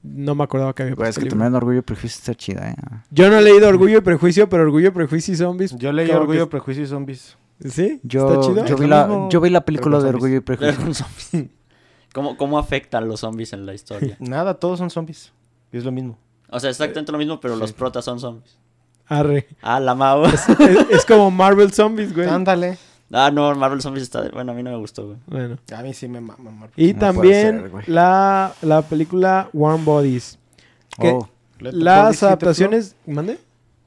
[0.03, 1.39] no me acordaba que había Güey, es puesto que libro.
[1.43, 2.75] también Orgullo y prejuicio está chida, ¿eh?
[3.09, 5.75] Yo no he leído Orgullo y Prejuicio, pero Orgullo, Prejuicio y Zombies.
[5.77, 7.37] Yo leí Orgullo, que- Prejuicio y Zombies.
[7.63, 7.99] ¿Sí?
[8.03, 8.65] Yo, ¿Está chido?
[8.65, 10.81] yo, vi la, mismo, yo vi la película de Orgullo y Prejuicio.
[10.83, 11.49] con zombies.
[12.13, 14.15] ¿Cómo, ¿Cómo afectan los zombies en la historia?
[14.19, 15.31] Nada, todos son zombies.
[15.71, 16.17] Y es lo mismo.
[16.49, 18.57] O sea, exactamente lo mismo, pero los protas son zombies.
[19.07, 19.47] Arre.
[19.61, 20.25] Ah, la Mau.
[20.25, 20.43] es,
[20.89, 22.27] es como Marvel Zombies, güey.
[22.27, 22.77] Ándale.
[23.11, 24.29] Ah, no, Marvel Zombies está...
[24.29, 25.17] Bueno, a mí no me gustó, güey.
[25.27, 25.57] Bueno.
[25.75, 26.51] A mí sí me mama.
[26.51, 26.71] Marvel.
[26.75, 30.39] Y también ser, la, la película Warm Bodies.
[30.99, 32.95] que Oh, las adaptaciones...
[33.05, 33.37] ¿Mande?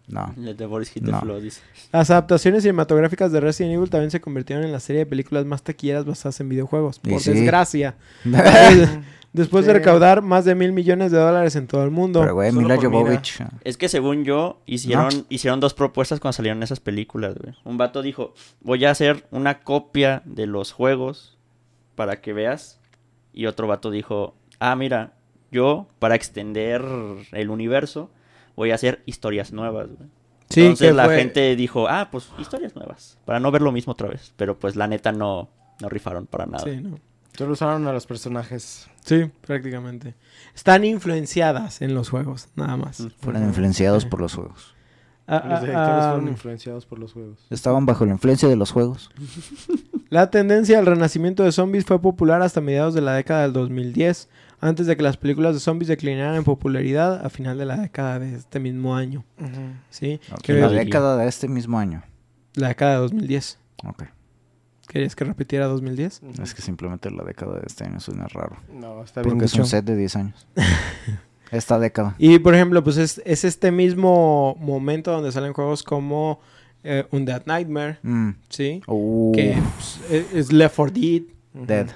[0.07, 0.35] no.
[0.37, 1.23] Let the Boris hit the No.
[1.93, 5.63] Las adaptaciones cinematográficas de Resident Evil también se convirtieron en la serie de películas más
[5.63, 6.99] taquilleras basadas en videojuegos.
[6.99, 7.33] Por sí.
[7.33, 7.97] desgracia.
[9.35, 12.21] Después de recaudar más de mil millones de dólares en todo el mundo.
[12.21, 12.89] Pero, güey, Mila Mira.
[12.89, 13.43] Jovovich.
[13.65, 17.55] Es que según yo, hicieron, hicieron dos propuestas cuando salieron esas películas, güey.
[17.65, 18.33] Un vato dijo,
[18.63, 21.37] voy a hacer una copia de los juegos
[21.97, 22.81] para que veas.
[23.33, 25.15] Y otro vato dijo, ah, mira,
[25.51, 26.85] yo para extender
[27.33, 28.11] el universo
[28.55, 30.09] voy a hacer historias nuevas, güey.
[30.49, 33.95] sí, Entonces la fue- gente dijo, ah, pues historias nuevas, para no ver lo mismo
[33.95, 34.33] otra vez.
[34.37, 35.49] Pero pues la neta no,
[35.81, 36.63] no rifaron para nada.
[36.63, 37.01] Sí, no.
[37.37, 38.89] Solo usaron a los personajes.
[39.05, 40.15] Sí, prácticamente.
[40.55, 43.01] Están influenciadas en los juegos, nada más.
[43.01, 43.09] Mm.
[43.21, 44.75] Fueron influenciados por los juegos.
[45.27, 47.39] Ah, Los ah, directores ah, fueron influenciados por los juegos.
[47.51, 49.11] Estaban bajo la influencia de los juegos.
[50.11, 54.29] La tendencia al renacimiento de zombies fue popular hasta mediados de la década del 2010,
[54.61, 58.19] antes de que las películas de zombies declinaran en popularidad a final de la década
[58.19, 59.25] de este mismo año.
[59.91, 60.21] ¿Sí?
[60.43, 60.85] Que- En la diría?
[60.85, 62.03] década de este mismo año.
[62.55, 63.59] la década de 2010.
[63.85, 64.05] Ok.
[64.89, 66.21] ¿Querías que repitiera 2010?
[66.43, 68.57] Es que simplemente la década de este año suena raro.
[68.73, 70.47] No, está bien Porque es un set de 10 años.
[71.51, 72.15] Esta década.
[72.19, 76.41] Y por ejemplo, pues es, es este mismo momento donde salen juegos como
[76.83, 78.31] eh, Undead Nightmare, Mm.
[78.49, 78.83] ¿sí?
[78.87, 81.23] Uh, Que pues, es- es Left 4 Dead.
[81.55, 81.87] Dead.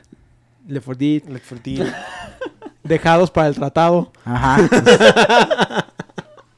[0.66, 1.94] Left 4 Dead, Left 4 Dead.
[2.84, 4.12] Dejados para el Tratado.
[4.24, 4.56] Ajá.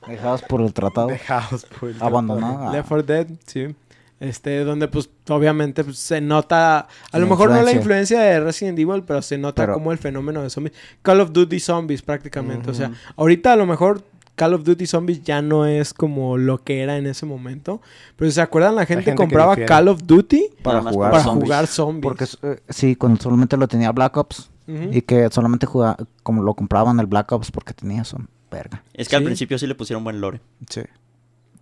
[0.06, 1.08] Dejados por el tratado.
[1.08, 2.72] Dejados por el Abandonado.
[2.72, 3.74] Left 4 Dead, sí.
[4.20, 8.20] Este, donde pues obviamente pues, se nota, a La lo mejor no la influencia.
[8.20, 10.74] de Resident Evil, pero se nota Pero- como el fenómeno de zombies.
[11.02, 14.02] Call of Duty Zombies prácticamente, o sea, ahorita a lo mejor
[14.34, 17.80] Call of Duty Zombies ya no es como lo que era en ese momento,
[18.16, 19.56] pero si se acuerdan la gente, compraba.
[19.56, 21.44] Call of Duty Para jugar para zombies.
[21.44, 22.02] jugar zombies.
[22.02, 24.50] Porque eh, sí, cuando solamente lo tenía Black Ops.
[24.92, 28.84] Y que solamente jugaba, como lo compraban el Black Ops porque tenía son verga.
[28.94, 30.40] Es que al principio sí le pusieron buen lore.
[30.68, 30.82] Sí.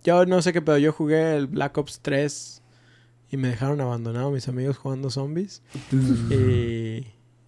[0.03, 2.61] Yo no sé qué pedo, yo jugué el Black Ops 3
[3.31, 5.61] y me dejaron abandonado mis amigos jugando zombies
[6.31, 7.05] y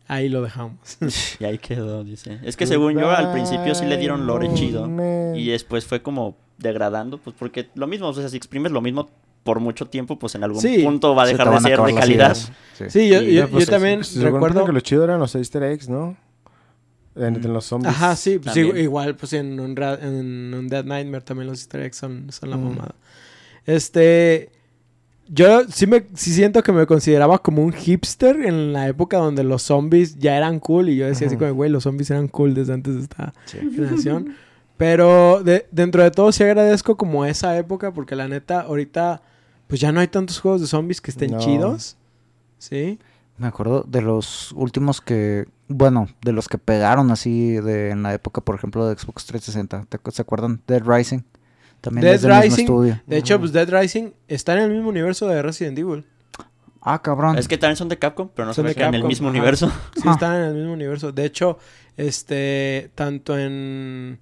[0.08, 0.78] ahí lo dejamos.
[1.40, 2.40] Y ahí quedó, dice.
[2.44, 4.88] Es que según yo, al principio sí le dieron lore chido.
[5.36, 9.10] Y después fue como degradando, pues porque lo mismo, o sea, si exprimes lo mismo
[9.44, 10.84] por mucho tiempo, pues en algún Sí.
[10.84, 12.36] punto va a dejar de ser de calidad.
[12.36, 12.84] Sí.
[12.90, 14.66] Sí, yo, Y yo- pues, también recuerdo...
[14.66, 16.16] que lo chido eran los easter eggs, ¿no?
[17.16, 17.94] En, en los zombies.
[17.94, 21.82] Ajá, sí, pues, igual, pues en un, ra- en un Dead Nightmare también los easter
[21.82, 22.64] eggs son, son la Mm.
[22.64, 22.96] mamada.
[23.66, 24.50] Este,
[25.28, 29.44] yo sí me sí siento que me consideraba como un hipster en la época donde
[29.44, 32.54] los zombies ya eran cool y yo decía así como, güey, los zombies eran cool
[32.54, 33.58] desde antes de esta Sí.
[33.60, 34.36] generación.
[34.78, 39.22] Pero de- dentro de todo sí agradezco como esa época porque la neta ahorita
[39.68, 41.40] pues ya no hay tantos juegos de zombies que estén No.
[41.40, 41.96] chidos.
[42.58, 43.00] ¿Sí?
[43.38, 48.14] Me acuerdo de los últimos que, bueno, de los que pegaron así de en la
[48.14, 49.86] época, por ejemplo, de Xbox 360.
[49.90, 50.62] ¿Te acu- ¿Se acuerdan?
[50.68, 51.20] Dead Rising.
[51.82, 52.64] También Dead es del mismo Rising.
[52.64, 53.02] estudio.
[53.08, 56.06] De hecho, pues Dead Rising está en el mismo universo de Resident Evil.
[56.84, 57.38] Ah, cabrón.
[57.38, 59.08] Es que también son de Capcom, pero no Son se de que en el Capcom,
[59.08, 59.38] mismo ajá.
[59.38, 59.72] universo.
[59.96, 60.12] Sí, Ah.
[60.14, 61.12] están en el mismo universo.
[61.12, 61.58] De hecho,
[61.98, 64.20] este, tanto en,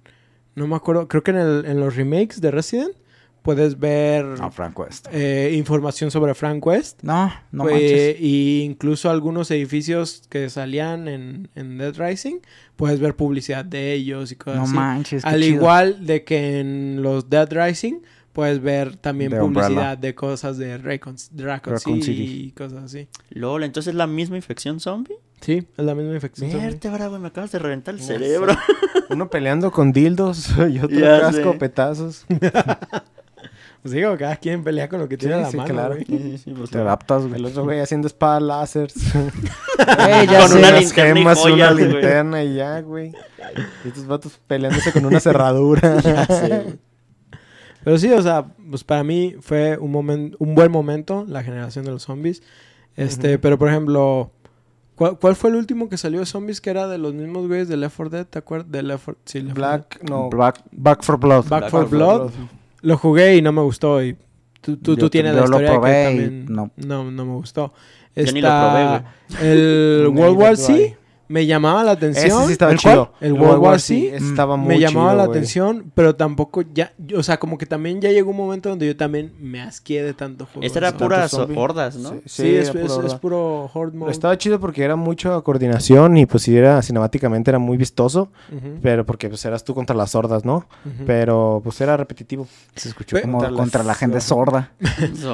[0.54, 2.92] no me acuerdo, creo que en, el- en los remakes de Resident
[3.42, 5.06] puedes ver No, Frank West.
[5.12, 7.00] eh, información sobre Frank West.
[7.02, 8.16] No, no Pues, manches.
[8.20, 12.36] y incluso algunos edificios que salían en, en Dead Rising,
[12.76, 14.74] puedes ver publicidad de ellos y cosas No así.
[14.74, 15.22] manches.
[15.22, 15.54] qué Al chido.
[15.56, 18.00] igual de que en los Dead Rising
[18.32, 19.96] puedes ver también De publicidad Umbrella.
[19.96, 22.42] de cosas de Raccoon, Raccoon Raccoon City City.
[22.46, 23.08] y cosas así.
[23.30, 25.16] LOL, entonces es la misma infección zombie.
[25.40, 26.50] Sí, es la misma infección.
[26.50, 26.66] zombie.
[26.66, 28.54] Vértebra, güey, me acabas de reventar el cerebro.
[29.10, 31.58] Uno peleando con dildos y otro Ya casco sé.
[31.58, 32.26] petazos.
[33.82, 35.96] Pues digo, cada quien pelea con lo que tiene Sí, a la sí, mano, claro.
[35.96, 37.34] Sí, sí, pues, Te adaptas, güey.
[37.40, 38.92] El otro güey haciendo espadas láser.
[39.80, 40.58] Eh, ya Con sé.
[40.58, 41.92] una unas linterna y gemas, joyas, una güey.
[41.92, 43.12] linterna y ya, güey.
[43.82, 45.96] Y estos vatos peleándose con una cerradura.
[47.82, 51.86] Pero sí, o sea, pues para mí fue un momento, un buen momento la generación
[51.86, 52.42] de los zombies.
[52.96, 54.30] Este, pero por ejemplo,
[54.96, 57.68] ¿cuál, cuál fue el último que salió de zombies que era de los mismos güeyes
[57.68, 58.26] de Left 4 Dead?
[58.26, 58.70] ¿Te acuerdas?
[58.70, 59.78] De Left 4 sí, Left 4 Dead.
[59.80, 60.28] Black, no.
[60.28, 61.44] Back, Back for Blood.
[61.48, 62.30] Back, Back 4 for Blood.
[62.82, 64.02] Lo jugué y no me gustó.
[64.02, 64.16] Y
[64.60, 66.70] tú, tú, Yo tú tienes la historia de probé que también no.
[66.76, 67.10] no.
[67.10, 67.72] no, me gustó.
[68.14, 69.04] Yo ni lo Está
[69.40, 70.96] El World War C.
[71.30, 72.26] me llamaba la atención.
[72.40, 73.12] Ese sí estaba ¿El chido.
[73.12, 73.16] cuál?
[73.20, 77.22] El World War ese estaba muy me llamaba chido, la atención, pero tampoco ya, o
[77.22, 80.46] sea, como que también ya llegó un momento donde yo también me asqué de tanto
[80.46, 80.66] juego.
[80.66, 81.30] Esta era de pura zombies.
[81.30, 81.56] zombie.
[81.62, 82.10] hordas, ¿no?
[82.10, 84.10] Sí, Sí, es, es- es puro horde mode.
[84.10, 88.30] Estaba chido porque era mucha coordinación y pues sí era cinemáticamente era muy vistoso,
[88.82, 90.66] pero porque pues eras tú contra las hordas, ¿no?
[91.06, 92.48] Pero pues era repetitivo.
[92.74, 94.72] Se escuchó como contra la gente sorda.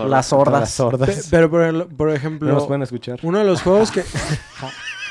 [0.09, 1.28] Las Contra las hordas.
[1.30, 3.18] pero por, el- por ejemplo, no nos pueden escuchar.
[3.22, 4.03] uno de los juegos que...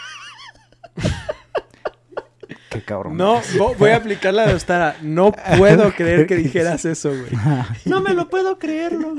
[2.70, 3.16] Qué cabrón.
[3.18, 4.98] No, vo- voy a aplicar la de Ostara.
[5.02, 7.32] No puedo creer que dijeras eso, güey.
[7.86, 9.14] No me lo puedo creerlo.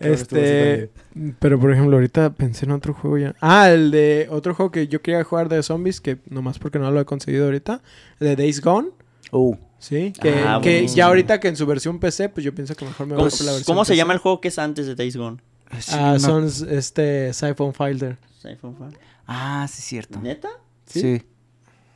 [0.00, 0.90] Este,
[1.38, 3.34] pero por ejemplo, ahorita pensé en otro juego ya.
[3.40, 6.90] Ah, el de otro juego que yo quería jugar de zombies, que nomás porque no
[6.90, 7.80] lo he conseguido ahorita,
[8.20, 8.90] el de Days Gone,
[9.34, 12.74] Uh, sí, que, Ah, que ya ahorita que en su versión PC, pues yo pienso
[12.74, 13.96] que mejor me voy ¿Cómo, por la versión cómo se PC.
[13.96, 15.38] llama el juego que es antes de Days Gone?
[15.78, 18.18] sí, Ah, no- son este Siphon Filter.
[18.42, 18.98] Siphon Filter.
[19.26, 20.20] Ah, sí, es cierto.
[20.20, 20.48] ¿Neta?
[20.86, 21.22] Sí.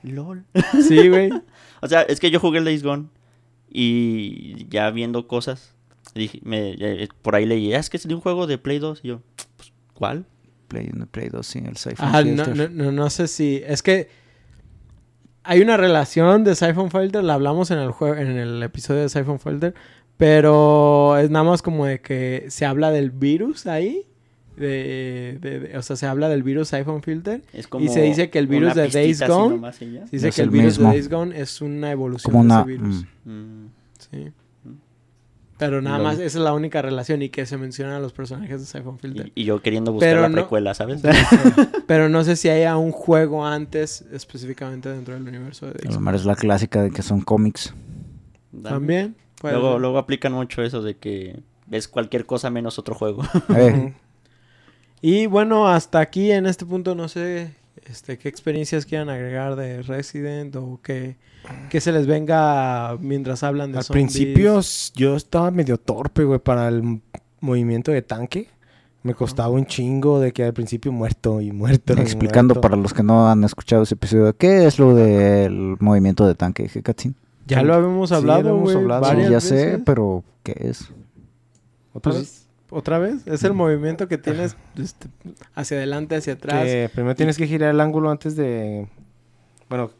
[0.02, 0.44] LOL.
[0.86, 1.30] Sí, güey.
[1.82, 3.06] O sea, es que yo jugué el Days Gone
[3.68, 5.74] y ya viendo cosas,
[6.14, 8.78] dije, me, eh, por ahí leí, "Ah, es que es de un juego de Play
[8.78, 9.00] 2.
[9.02, 9.20] Y yo,
[9.56, 10.24] pues, ¿cuál?
[10.68, 12.70] Play 1 Play 2, sí, el Siphon Ah, no, Filter.
[12.70, 13.62] no, no, no sé si.
[13.66, 14.08] Es que
[15.44, 19.08] hay una relación de Siphon Filter, la hablamos en el juego, en el episodio de
[19.10, 19.74] Siphon Filter,
[20.16, 24.06] pero es nada más como de que se habla del virus ahí.
[24.56, 27.42] De, de- de- o sea, se habla del virus Siphon Filter.
[27.52, 29.76] Es Y se dice que el virus de Days Gone- nomás.
[29.76, 30.88] Se dice Es que el el virus mismo.
[30.88, 32.60] de Days Gone es una evolución Como de una...
[32.62, 33.04] ese virus.
[33.24, 33.68] mm, Mm.
[33.98, 34.32] Sí.
[35.58, 38.60] Pero nada más, esa es la única relación y que se mencionan a los personajes
[38.60, 39.32] de Siphon Filter.
[39.34, 41.00] Y, y yo queriendo buscar Pero la no- precuela, ¿sabes?
[41.86, 46.20] Pero no sé si haya un juego antes específicamente dentro del universo de A Days
[46.20, 47.72] es la clásica de que son cómics.
[48.62, 49.16] También.
[49.42, 53.22] Luego, luego aplican mucho eso de que ves cualquier cosa menos otro juego.
[53.56, 53.94] Eh,
[55.02, 57.54] Y bueno, hasta aquí en este punto no sé
[57.88, 61.16] este, qué experiencias quieran agregar de Resident o qué,
[61.70, 64.04] qué se les venga mientras hablan de Al zombies.
[64.12, 64.60] principio
[64.94, 67.00] yo estaba medio torpe, güey, para el
[67.40, 68.48] movimiento de tanque.
[69.02, 71.94] Me costaba un chingo de que al principio muerto y muerto.
[71.96, 72.60] y explicando muerto.
[72.62, 76.68] para los que no han escuchado ese episodio, ¿qué es lo del movimiento de tanque,
[76.74, 77.14] Hekatzin?
[77.46, 79.04] Ya lo habíamos Sí, lo hablado, hemos güey, hablado.
[79.04, 80.88] Sí, varias ya sé, pero ¿qué es?
[81.92, 82.45] ¿Otra Pues, vez?
[82.76, 83.26] ¿Otra vez?
[83.26, 85.08] Es el movimiento que tienes este,
[85.54, 86.64] hacia adelante, hacia atrás.
[86.64, 88.86] Que primero tienes que girar el ángulo antes de...
[89.70, 89.90] Bueno,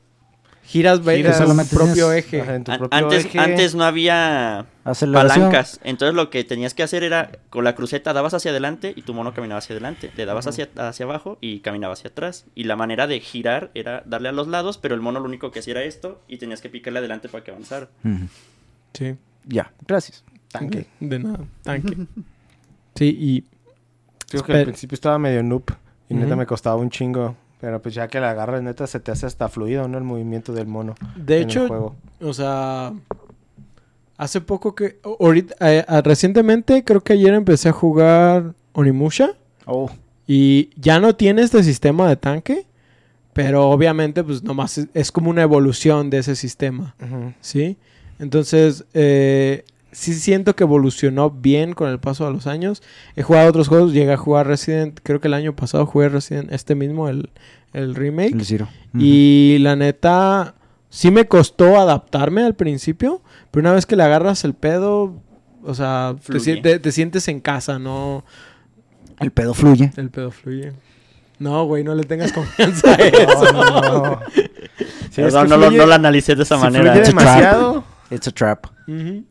[0.64, 2.40] Giras, ve- Giras en tu propio eje.
[2.42, 3.38] ajá, en tu An- propio antes, eje.
[3.38, 5.80] antes no había palancas.
[5.84, 9.14] Entonces lo que tenías que hacer era con la cruceta dabas hacia adelante y tu
[9.14, 10.10] mono caminaba hacia adelante.
[10.16, 12.44] Le dabas hacia, hacia abajo y caminaba hacia atrás.
[12.54, 15.50] Y la manera de girar era darle a los lados, pero el mono lo único
[15.50, 17.88] que hacía era esto y tenías que picarle adelante para que avanzara.
[18.92, 19.14] Sí.
[19.46, 20.24] Ya, gracias.
[20.50, 20.86] tanque.
[21.00, 21.96] De nada, tanque.
[22.96, 23.44] sí, y
[24.28, 25.64] Creo que al principio estaba medio noob
[26.08, 27.36] y neta me costaba un chingo.
[27.60, 29.96] Pero pues ya que la agarras, neta, se te hace hasta fluido, ¿no?
[29.96, 30.94] El movimiento del mono.
[31.16, 31.96] de en el hecho, juego.
[32.20, 32.92] o sea,
[34.18, 39.30] hace poco que, ahorita, eh, ah, recientemente, creo que ayer empecé a jugar Onimusha
[39.64, 39.90] Oh,
[40.26, 42.66] y ya no tiene este sistema de tanque,
[43.32, 46.94] pero obviamente, pues nomás es, es como una evolución de ese sistema.
[47.40, 47.76] ¿sí?
[48.18, 49.64] Entonces, eh,
[49.98, 52.82] sí siento que evolucionó bien con el paso de los años.
[53.16, 56.52] He jugado otros juegos, llegué a jugar Resident, creo que el año pasado jugué Resident,
[56.52, 57.30] este mismo, el,
[57.72, 58.34] el remake.
[58.34, 58.68] el Zero.
[58.94, 60.54] Y la neta,
[60.90, 65.14] sí me costó adaptarme al principio, pero una vez que le agarras el pedo,
[65.64, 68.22] o sea, te, sientes en casa, no
[69.18, 69.92] El pedo fluye.
[69.96, 70.72] el pedo fluye.
[71.38, 73.52] No, güey, no le tengas confianza a eso.
[73.52, 74.20] No, no.
[75.10, 76.92] Sí, es Perdón, que no, lo, no lo analicé de esa si manera.
[76.92, 77.24] fluye It's a trap.
[77.34, 77.84] demasiado.
[78.10, 78.66] It's a trap.
[78.88, 79.24] Ujú.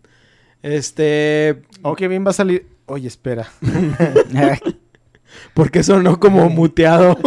[0.61, 2.67] Este, Oh, qué bien va a salir.
[2.87, 3.47] Oye, espera.
[5.53, 7.17] porque sonó como muteado.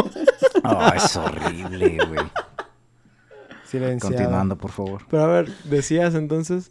[0.64, 2.20] oh, es horrible, güey.
[3.64, 4.14] Silenciado.
[4.14, 5.02] Continuando, por favor.
[5.10, 6.70] Pero a ver, decías entonces.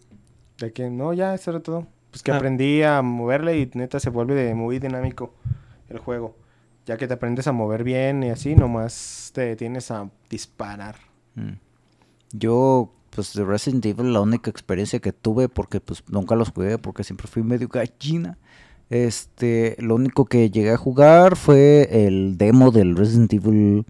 [0.57, 1.85] De que no, ya, eso era todo.
[2.09, 2.37] Pues que Ah.
[2.37, 5.35] aprendí a moverle y neta se vuelve de muy dinámico
[5.89, 6.35] el juego.
[6.87, 10.95] Ya que te aprendes a mover bien y así, nomás te tienes a disparar.
[11.35, 11.53] Mm.
[12.31, 16.77] Yo pues de Resident Evil la única experiencia que tuve, porque pues nunca los jugué,
[16.77, 18.37] porque siempre fui medio gallina.
[18.91, 23.85] Este, lo único que llegué a jugar fue el demo del Resident Evil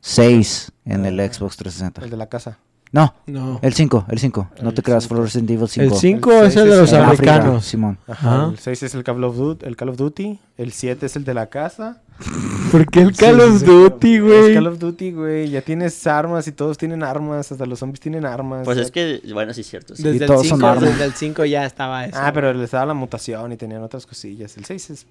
[0.00, 2.02] 6 en el Ah, Xbox 360.
[2.04, 2.58] El de la casa.
[2.92, 3.58] No, No.
[3.60, 4.48] el 5, el 5.
[4.62, 5.94] No te creas, fue Resident Evil 5.
[5.94, 7.66] El 5 El es el de los americanos.
[7.66, 7.98] Simón.
[8.06, 8.46] Ajá.
[8.50, 10.40] El 6 es el Call of Duty, el Call of Duty.
[10.58, 12.02] El 7 es el de la casa.
[12.72, 13.62] ¿Por qué el Call sí, of.
[13.62, 14.54] Duty, Es güey?
[14.54, 15.50] Call of Duty, güey.
[15.50, 17.50] Ya tienes armas y todos tienen armas.
[17.52, 18.64] Hasta los zombies tienen armas.
[18.64, 19.94] Pues Ya- es que, bueno, sí es cierto.
[19.94, 20.02] sí.
[20.02, 20.90] Y Desde el, todos son 5, armas.
[20.90, 22.18] desde el 5 ya estaba eso.
[22.20, 24.56] Ah, pero les daba la mutación y tenían otras cosillas.
[24.56, 25.06] El 6 es...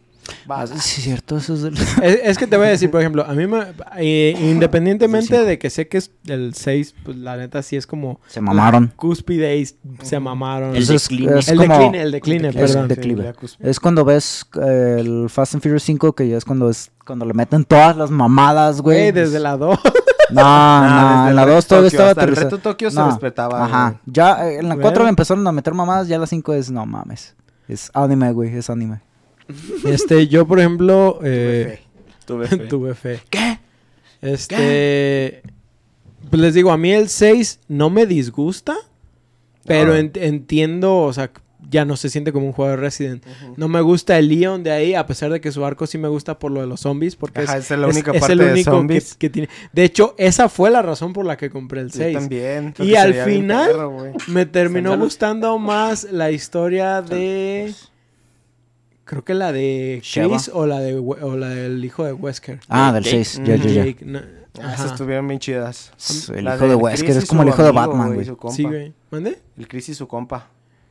[0.50, 1.74] Ah, sí, es cierto, eso es del...
[2.04, 3.60] Es, es que te voy a decir, por ejemplo, a mí me...
[3.98, 8.20] eh, independientemente de que sé que es el 6, pues la neta sí es como...
[8.28, 8.91] Se mamaron.
[8.98, 9.66] Cúspide y
[10.04, 10.76] se mamaron.
[10.76, 11.30] El Eso es- decline.
[11.38, 12.91] el decline, el decline, Es perdón.
[13.60, 17.23] Es cuando ves eh, el Fast and Furious 5, que ya es cuando es cuando
[17.25, 18.97] le meten todas las mamadas, güey.
[18.97, 19.79] Güey, desde la 2.
[20.29, 22.35] No, Ah, no, desde en la Reto 2 todavía estaba hasta el.
[22.35, 23.63] Reto Tokio se respetaba.
[23.63, 23.89] Ajá.
[23.91, 23.99] güey.
[24.07, 25.07] Ya eh, en la 4 Bueno.
[25.09, 27.33] empezaron a meter mamadas, ya la 5 es no mames.
[27.69, 28.99] Es anime, güey, es anime.
[29.85, 31.19] Este, yo, por ejemplo...
[31.23, 31.79] eh,
[32.25, 32.57] Tuve fe.
[32.57, 33.21] tuve fe.
[33.29, 33.59] ¿Qué?
[34.21, 35.43] Este...
[36.29, 38.75] Pues les digo, a mí el 6 no me disgusta,
[39.65, 39.99] pero Ah.
[39.99, 41.31] ent- entiendo, o sea,
[41.70, 43.26] ya no se siente como un juego de Resident.
[43.57, 46.07] No me gusta el Leon de ahí, a pesar de que su arco sí me
[46.07, 48.34] gusta por lo de los zombies, porque Ajá, es, esa es la única es parte
[48.34, 49.15] el de único zombies.
[49.15, 49.49] que tiene.
[49.74, 52.13] De hecho, esa fue la razón por la que compré el Yo 6.
[52.18, 52.74] también.
[52.80, 54.13] Y al final- perro.
[54.28, 57.74] Me terminó gustando más la historia de...
[59.05, 60.01] Creo que la de.
[60.03, 62.59] Chris o la, de, o la del hijo de Wesker.
[62.68, 63.24] Ah, del Jake.
[63.24, 63.95] 6, ya, ya, ya.
[64.59, 64.74] Ah, ajá.
[64.74, 65.93] Esas estuvieron bien chidas.
[66.36, 68.26] El La hijo de Wesker es como el hijo de Batman, güey.
[68.51, 68.93] Sí, güey.
[69.09, 69.39] ¿Mande?
[69.57, 70.49] El Chris y su compa.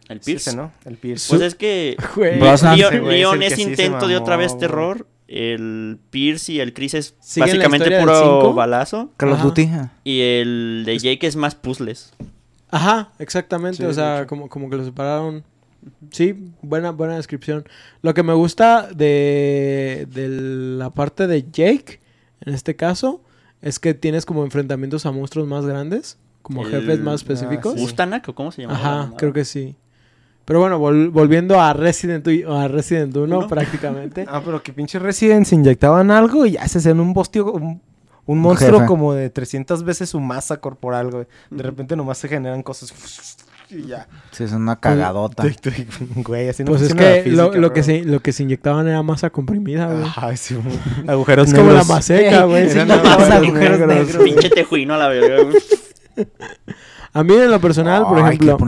[0.09, 0.55] El Pierce.
[0.57, 0.73] ¿no?
[0.85, 1.29] El Pierce.
[1.29, 1.97] Pues es que.
[2.17, 5.07] Leon, es que sí intento de otra vez terror.
[5.29, 8.55] El Pierce y el Chris es ¿Siguen la básicamente puro cinco?
[8.55, 9.11] balazo.
[9.17, 9.43] Call of.
[9.43, 9.69] Duty.
[9.73, 9.93] ah.
[10.05, 12.13] Y el de Jake es más puzzles.
[12.71, 13.79] Ajá, exactamente.
[13.79, 15.43] Sí, o sea, como, como que lo separaron.
[16.11, 17.65] Sí, buena, buena descripción.
[18.03, 22.01] Lo que me gusta de, de la parte de Jake,
[22.41, 23.23] en este caso,
[23.63, 27.75] es que tienes como enfrentamientos a monstruos más grandes, como El- jefes más ah, específicos.
[27.75, 27.81] sí.
[27.81, 28.75] ¿Gustanak o cómo se llama?
[28.75, 29.75] Ajá, creo que sí.
[30.47, 33.47] Pero bueno, vol- volviendo a Resident, a Resident 1, ¿Uno?
[33.49, 34.25] prácticamente.
[34.29, 37.83] Ah, pero que pinche Resident se inyectaban algo y ya se hacían un bostio, un,
[38.27, 38.87] un monstruo jefe.
[38.87, 41.27] como de 300 veces su masa corporal, güey.
[41.51, 42.95] De repente nomás se generan cosas
[43.69, 44.07] y ya.
[44.31, 45.43] Sí, es una cagadota.
[46.15, 48.45] Güey, así no Pues es la que lo, física, lo que se, lo que se
[48.45, 50.05] inyectaban era masa comprimida, güey.
[50.05, 50.57] Ajá, sí,
[51.09, 51.89] agujeros es como la negros.
[51.89, 52.71] maseca, güey.
[52.71, 52.79] Sí.
[52.79, 54.23] agujeros negros.
[54.23, 55.43] Pinche tejuino a la verga.
[55.43, 55.57] güey.
[57.13, 58.59] A mí en lo personal, por Ay, qué ejemplo,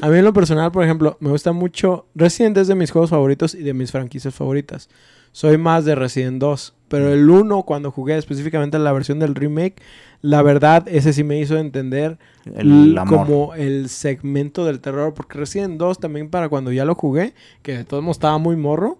[0.00, 3.10] a mí en lo personal, por ejemplo, me gusta mucho Resident es de mis juegos
[3.10, 4.88] favoritos y de mis franquicias favoritas.
[5.32, 9.82] Soy más de Resident 2, pero el 1 cuando jugué específicamente la versión del remake,
[10.20, 12.18] la verdad ese sí me hizo entender
[12.56, 17.34] El como el segmento del terror, porque Resident 2 también para cuando ya lo jugué,
[17.62, 18.98] que de todos modos estaba muy morro,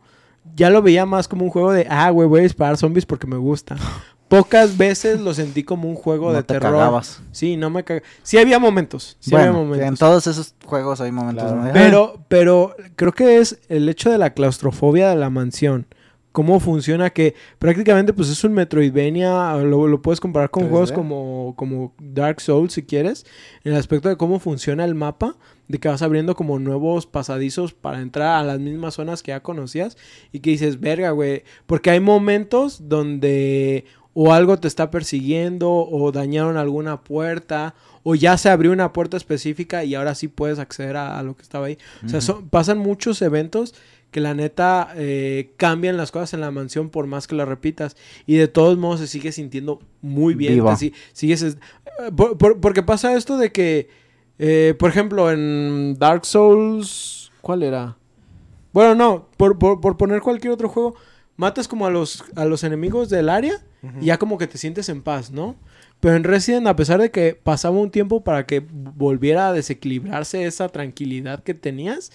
[0.54, 3.26] ya lo veía más como un juego de, ah, güey, voy a disparar zombies porque
[3.26, 3.76] me gusta.
[4.28, 6.72] Pocas veces lo sentí como un juego No de te terror.
[6.72, 7.22] cagabas.
[7.32, 8.02] Sí, no me cag...
[8.22, 9.88] Sí había momentos, sí había bueno, momentos.
[9.88, 11.44] en todos esos juegos hay momentos.
[11.50, 11.64] Claro.
[11.64, 11.72] ¿no?
[11.72, 15.86] Pero, pero creo que es el hecho de la claustrofobia de la mansión.
[16.30, 20.68] Cómo funciona que prácticamente pues es un Metroidvania, lo, lo puedes comparar con 3D.
[20.70, 23.24] juegos como, como Dark Souls si quieres,
[23.64, 27.72] en el aspecto de cómo funciona el mapa, de que vas abriendo como nuevos pasadizos
[27.74, 29.96] para entrar a las mismas zonas que ya conocías
[30.30, 33.84] y que dices, verga, güey, porque hay momentos donde
[34.20, 39.16] o algo te está persiguiendo o dañaron alguna puerta o ya se abrió una puerta
[39.16, 41.78] específica y ahora sí puedes acceder a, a lo que estaba ahí.
[42.04, 43.76] O sea, son- pasan muchos eventos
[44.10, 47.96] que la neta eh, cambian las cosas en la mansión por más que lo repitas.
[48.26, 50.54] Y de todos modos se sigue sintiendo muy bien.
[51.12, 53.88] Sigues, es- eh, por- por- porque pasa esto de que,
[54.40, 57.30] eh, por ejemplo, en Dark Souls...
[57.40, 57.96] ¿Cuál era?
[58.72, 60.94] Bueno, no, por, por- por poner cualquier otro juego,
[61.36, 63.62] matas como a los, a los enemigos del área
[64.00, 65.56] y ya como que te sientes en paz, ¿no?
[66.00, 70.44] Pero en Resident, a pesar de que pasaba un tiempo para que volviera a desequilibrarse
[70.46, 72.12] esa tranquilidad que tenías,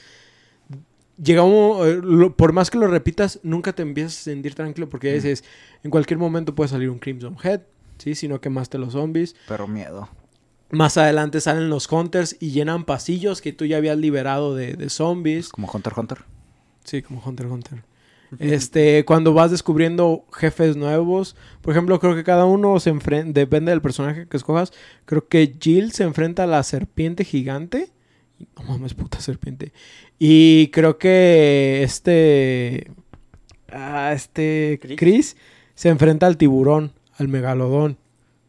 [1.22, 2.02] llegamos, eh,
[2.36, 5.44] por más que lo repitas, nunca te empiezas a sentir tranquilo porque dices,
[5.84, 7.62] en cualquier momento puede salir un Crimson Head,
[7.98, 8.16] ¿sí?
[8.16, 9.36] Si no quemaste los zombies.
[9.48, 10.10] Pero miedo.
[10.70, 14.90] Más adelante salen los Hunters y llenan pasillos que tú ya habías liberado de, de
[14.90, 15.50] zombies.
[15.50, 16.20] Como Hunter Hunter.
[16.84, 17.84] Sí, como Hunter Hunter.
[18.40, 23.72] Este, cuando vas descubriendo jefes nuevos, por ejemplo, creo que cada uno se enfrenta, depende
[23.72, 24.72] del personaje que escojas.
[25.06, 27.92] Creo que Jill se enfrenta a la serpiente gigante.
[28.58, 29.74] No mames, puta serpiente.
[30.20, 32.92] Y creo que este.
[33.72, 34.80] ah, este.
[34.98, 35.38] Chris.
[35.76, 37.98] Se enfrenta al tiburón, al megalodón.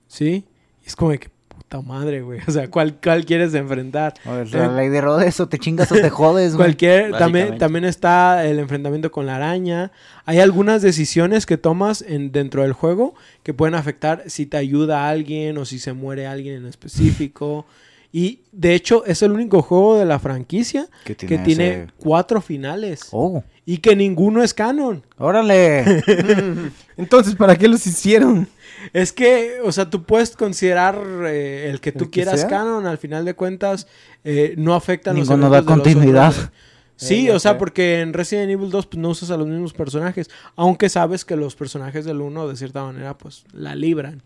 [0.07, 0.45] ¿Sí?
[0.83, 1.34] Y es como de que.
[1.81, 2.41] Puta madre, güey.
[2.49, 4.15] O sea, ¿cuál, cuál quieres enfrentar?
[4.27, 6.67] O La ley de Rhodes, o te chingas o te jodes, güey.
[6.69, 9.91] Cualquier, también, también está el enfrentamiento con la araña.
[10.25, 15.07] Hay algunas decisiones que tomas en, dentro del juego que pueden afectar si te ayuda
[15.07, 17.67] a alguien o si se muere alguien en específico.
[18.13, 21.87] Y de hecho es el único juego de la franquicia Que que tiene tiene ese-
[21.99, 23.09] cuatro finales.
[23.11, 25.03] Oh, Y que ninguno es canon.
[25.19, 25.85] órale.
[26.97, 28.47] Entonces, ¿para qué los hicieron?
[28.93, 32.49] Es que, o sea, tú puedes considerar eh, el que tú ¿El que quieras sea?
[32.49, 33.87] canon, al final de cuentas,
[34.25, 36.35] eh, no afecta a los Ninguno da eventos de los continuidad.
[36.97, 37.59] Sí, Eh, o sea, sé.
[37.59, 41.35] porque en Resident Evil 2 pues, no usas a los mismos personajes, aunque sabes que
[41.35, 44.23] los personajes del 1 de cierta manera pues la libran,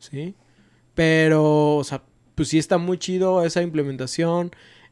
[0.00, 0.34] ¿sí?
[0.94, 2.02] Pero, o sea,
[2.34, 4.50] pues sí está muy chido esa implementación,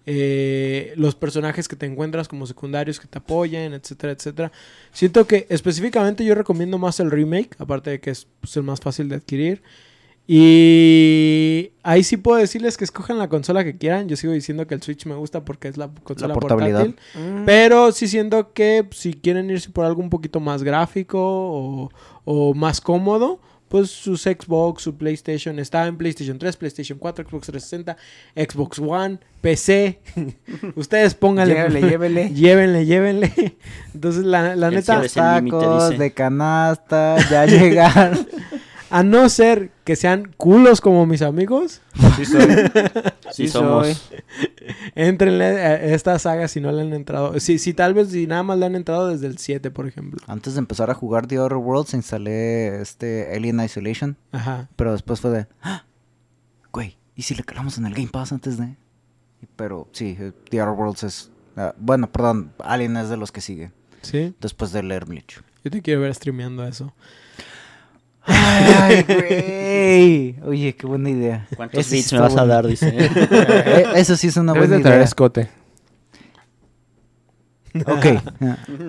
[0.09, 4.53] eh, los personajes que te encuentras como secundarios que te apoyen, etcétera, etcétera.
[4.93, 8.81] Siento que específicamente yo recomiendo más el remake, aparte de que es pues, el más
[8.81, 9.63] fácil de adquirir.
[10.29, 14.09] Y ahí sí puedo decirles que escojan la consola que quieran.
[14.09, 16.87] Yo sigo diciendo que el Switch me gusta porque es la consola portabilidad.
[16.87, 17.45] portátil.
[17.45, 21.91] Pero sí siento que si quieren irse por algo un poquito más gráfico o,
[22.25, 27.47] o más cómodo, pues sus Xbox, su PlayStation está en PlayStation 3, PlayStation 4, Xbox
[27.47, 27.97] 360,
[28.37, 30.01] Xbox One, PC.
[30.77, 31.55] Ustedes pónganle.
[31.55, 32.31] Llévele, llévele.
[32.35, 33.57] Llévenle, llévenle.
[33.93, 38.27] Entonces, la, la neta, Tacos de canasta, ya llegaron.
[38.99, 41.81] A no ser que sean culos como mis amigos,
[42.17, 42.47] Sí soy.
[43.33, 44.11] Sí somos.
[44.95, 47.39] entrenle a esta saga si no le han entrado.
[47.41, 50.21] Si, si tal vez, si nada más le han entrado desde el 7, por ejemplo.
[50.27, 54.69] Antes de empezar a jugar The Other Worlds instalé este Alien Isolation, Ajá.
[54.77, 55.85] pero después fue de, "Ah,
[56.73, 58.77] güey, ¿y si le calamos en el Game Pass antes de?
[59.57, 60.17] Pero sí,
[60.51, 63.73] The Other Worlds es, ah, bueno, perdón, Alien es de los que sigue,
[64.03, 64.35] Sí.
[64.41, 65.43] después de leer mucho.
[65.65, 66.95] Yo te quiero ver streameando eso.
[68.27, 70.37] Ay, güey.
[70.49, 71.47] Oye, qué buena idea.
[71.57, 72.67] ¿Cuántos bits me vas a dar?
[72.67, 72.93] Dice.
[72.97, 75.05] Eh, Eso sí es una Debes buena de traer idea.
[75.05, 75.49] escote.
[77.87, 78.07] Ok.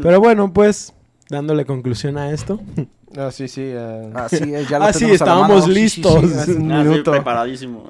[0.01, 0.93] Pero bueno, pues,
[1.29, 2.61] dándole conclusión a esto.
[3.17, 3.73] Ah, sí, sí.
[3.75, 4.03] ah.
[4.15, 5.61] Ah, sí, eh, ya lo Ah, sí, tenemos a la estábamos mano.
[5.61, 6.01] Sí, sí, sí.
[6.01, 6.23] listos.
[6.37, 7.11] Hace un Ah, sí, minuto.
[7.11, 7.87] preparadísimo.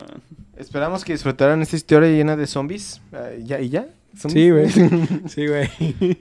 [0.57, 2.99] Esperamos que disfrutaran esta historia llena de zombies.
[3.13, 3.59] Ah, ¿Ya?
[3.59, 3.85] ¿Y ya?
[4.17, 4.69] Sí, güey.
[5.27, 5.69] Sí, güey.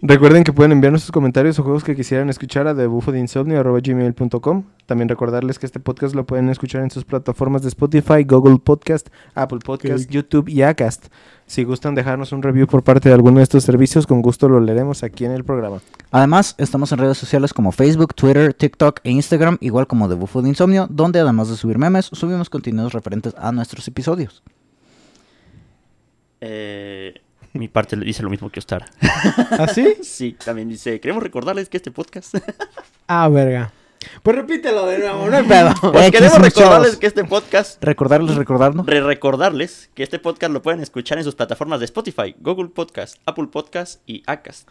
[0.03, 5.59] Recuerden que pueden enviarnos sus comentarios o juegos que quisieran escuchar a debufodeinsomnio.gmail.com También recordarles
[5.59, 10.11] que este podcast lo pueden escuchar en sus plataformas de Spotify, Google Podcast, Apple Podcast.
[10.11, 11.07] YouTube y Acast.
[11.47, 14.61] Si gustan dejarnos un review por parte de alguno de estos servicios, con gusto lo
[14.61, 15.81] leeremos aquí en el programa.
[16.11, 20.49] Además, estamos en redes sociales como Facebook, Twitter, TikTok e Instagram, igual como The de
[20.49, 24.43] Insomnio, donde además de subir memes, subimos contenidos referentes a nuestros episodios.
[26.41, 27.15] Eh,
[27.61, 28.87] mi parte le dice lo mismo que Ostara.
[29.51, 29.97] ¿Ah, sí?
[30.03, 32.35] Sí, también dice, queremos recordarles que este podcast...
[33.09, 33.71] Ah, verga.
[34.25, 35.73] Pues repítelo de nuevo, no hay pedo.
[35.93, 37.83] Pues Eh, queremos recordarles que este podcast...
[37.85, 38.85] Recordarles, recordarnos.
[38.85, 43.19] Re recordarles que este podcast lo pueden escuchar en sus plataformas de Spotify, Google Podcast,
[43.25, 44.69] Apple Podcast y Acast.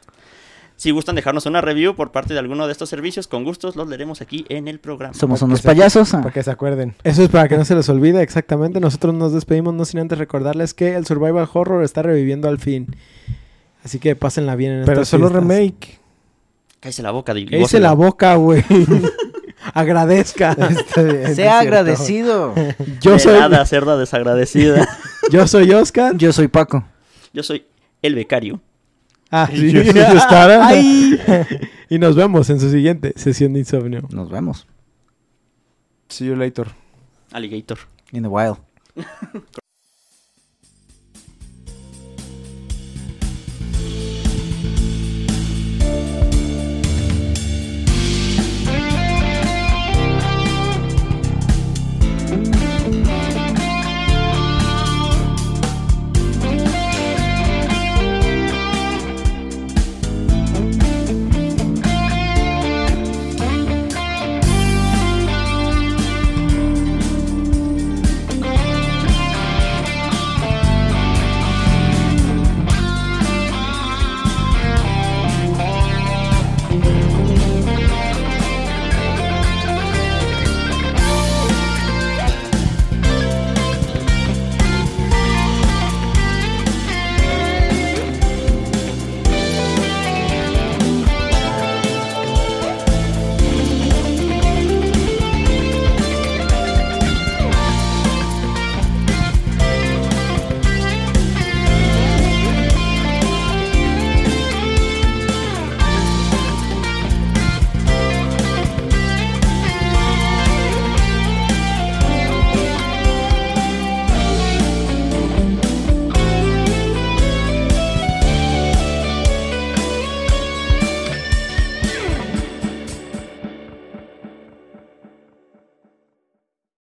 [0.78, 3.88] Si gustan dejarnos una review por parte de alguno de estos servicios, con gustos los
[3.88, 5.13] leeremos aquí en el programa.
[5.13, 6.11] Somos unos payasos.
[6.11, 6.95] Para que se acuerden.
[7.03, 8.80] Eso es para que no se les olvide exactamente.
[8.82, 12.95] Nosotros nos despedimos no sin antes recordarles que el Survival Horror está reviviendo al fin.
[13.86, 15.41] Así que pásenla bien en Pero estas solo fiestas.
[15.47, 15.99] remake.
[16.82, 18.63] Cállese la boca, Dil- hice la boca, güey.
[19.73, 20.51] Agradezca.
[20.51, 22.53] Está bien, es Sea agradecido.
[23.01, 24.88] Yo soy, Nada, cerda desagradecida.
[25.32, 26.15] yo soy Oscar.
[26.17, 26.84] Yo soy Paco.
[27.34, 27.65] Yo soy
[28.01, 28.61] el becario.
[29.32, 29.71] Ah, sí.
[29.71, 30.65] Yo soy Ostara.
[30.67, 31.19] Ay.
[31.88, 34.01] Y nos vemos en su siguiente sesión de insomnio.
[34.09, 34.65] Nos vemos.
[36.09, 36.67] See you later.
[37.32, 37.78] Alligator.
[38.11, 38.57] In the wild.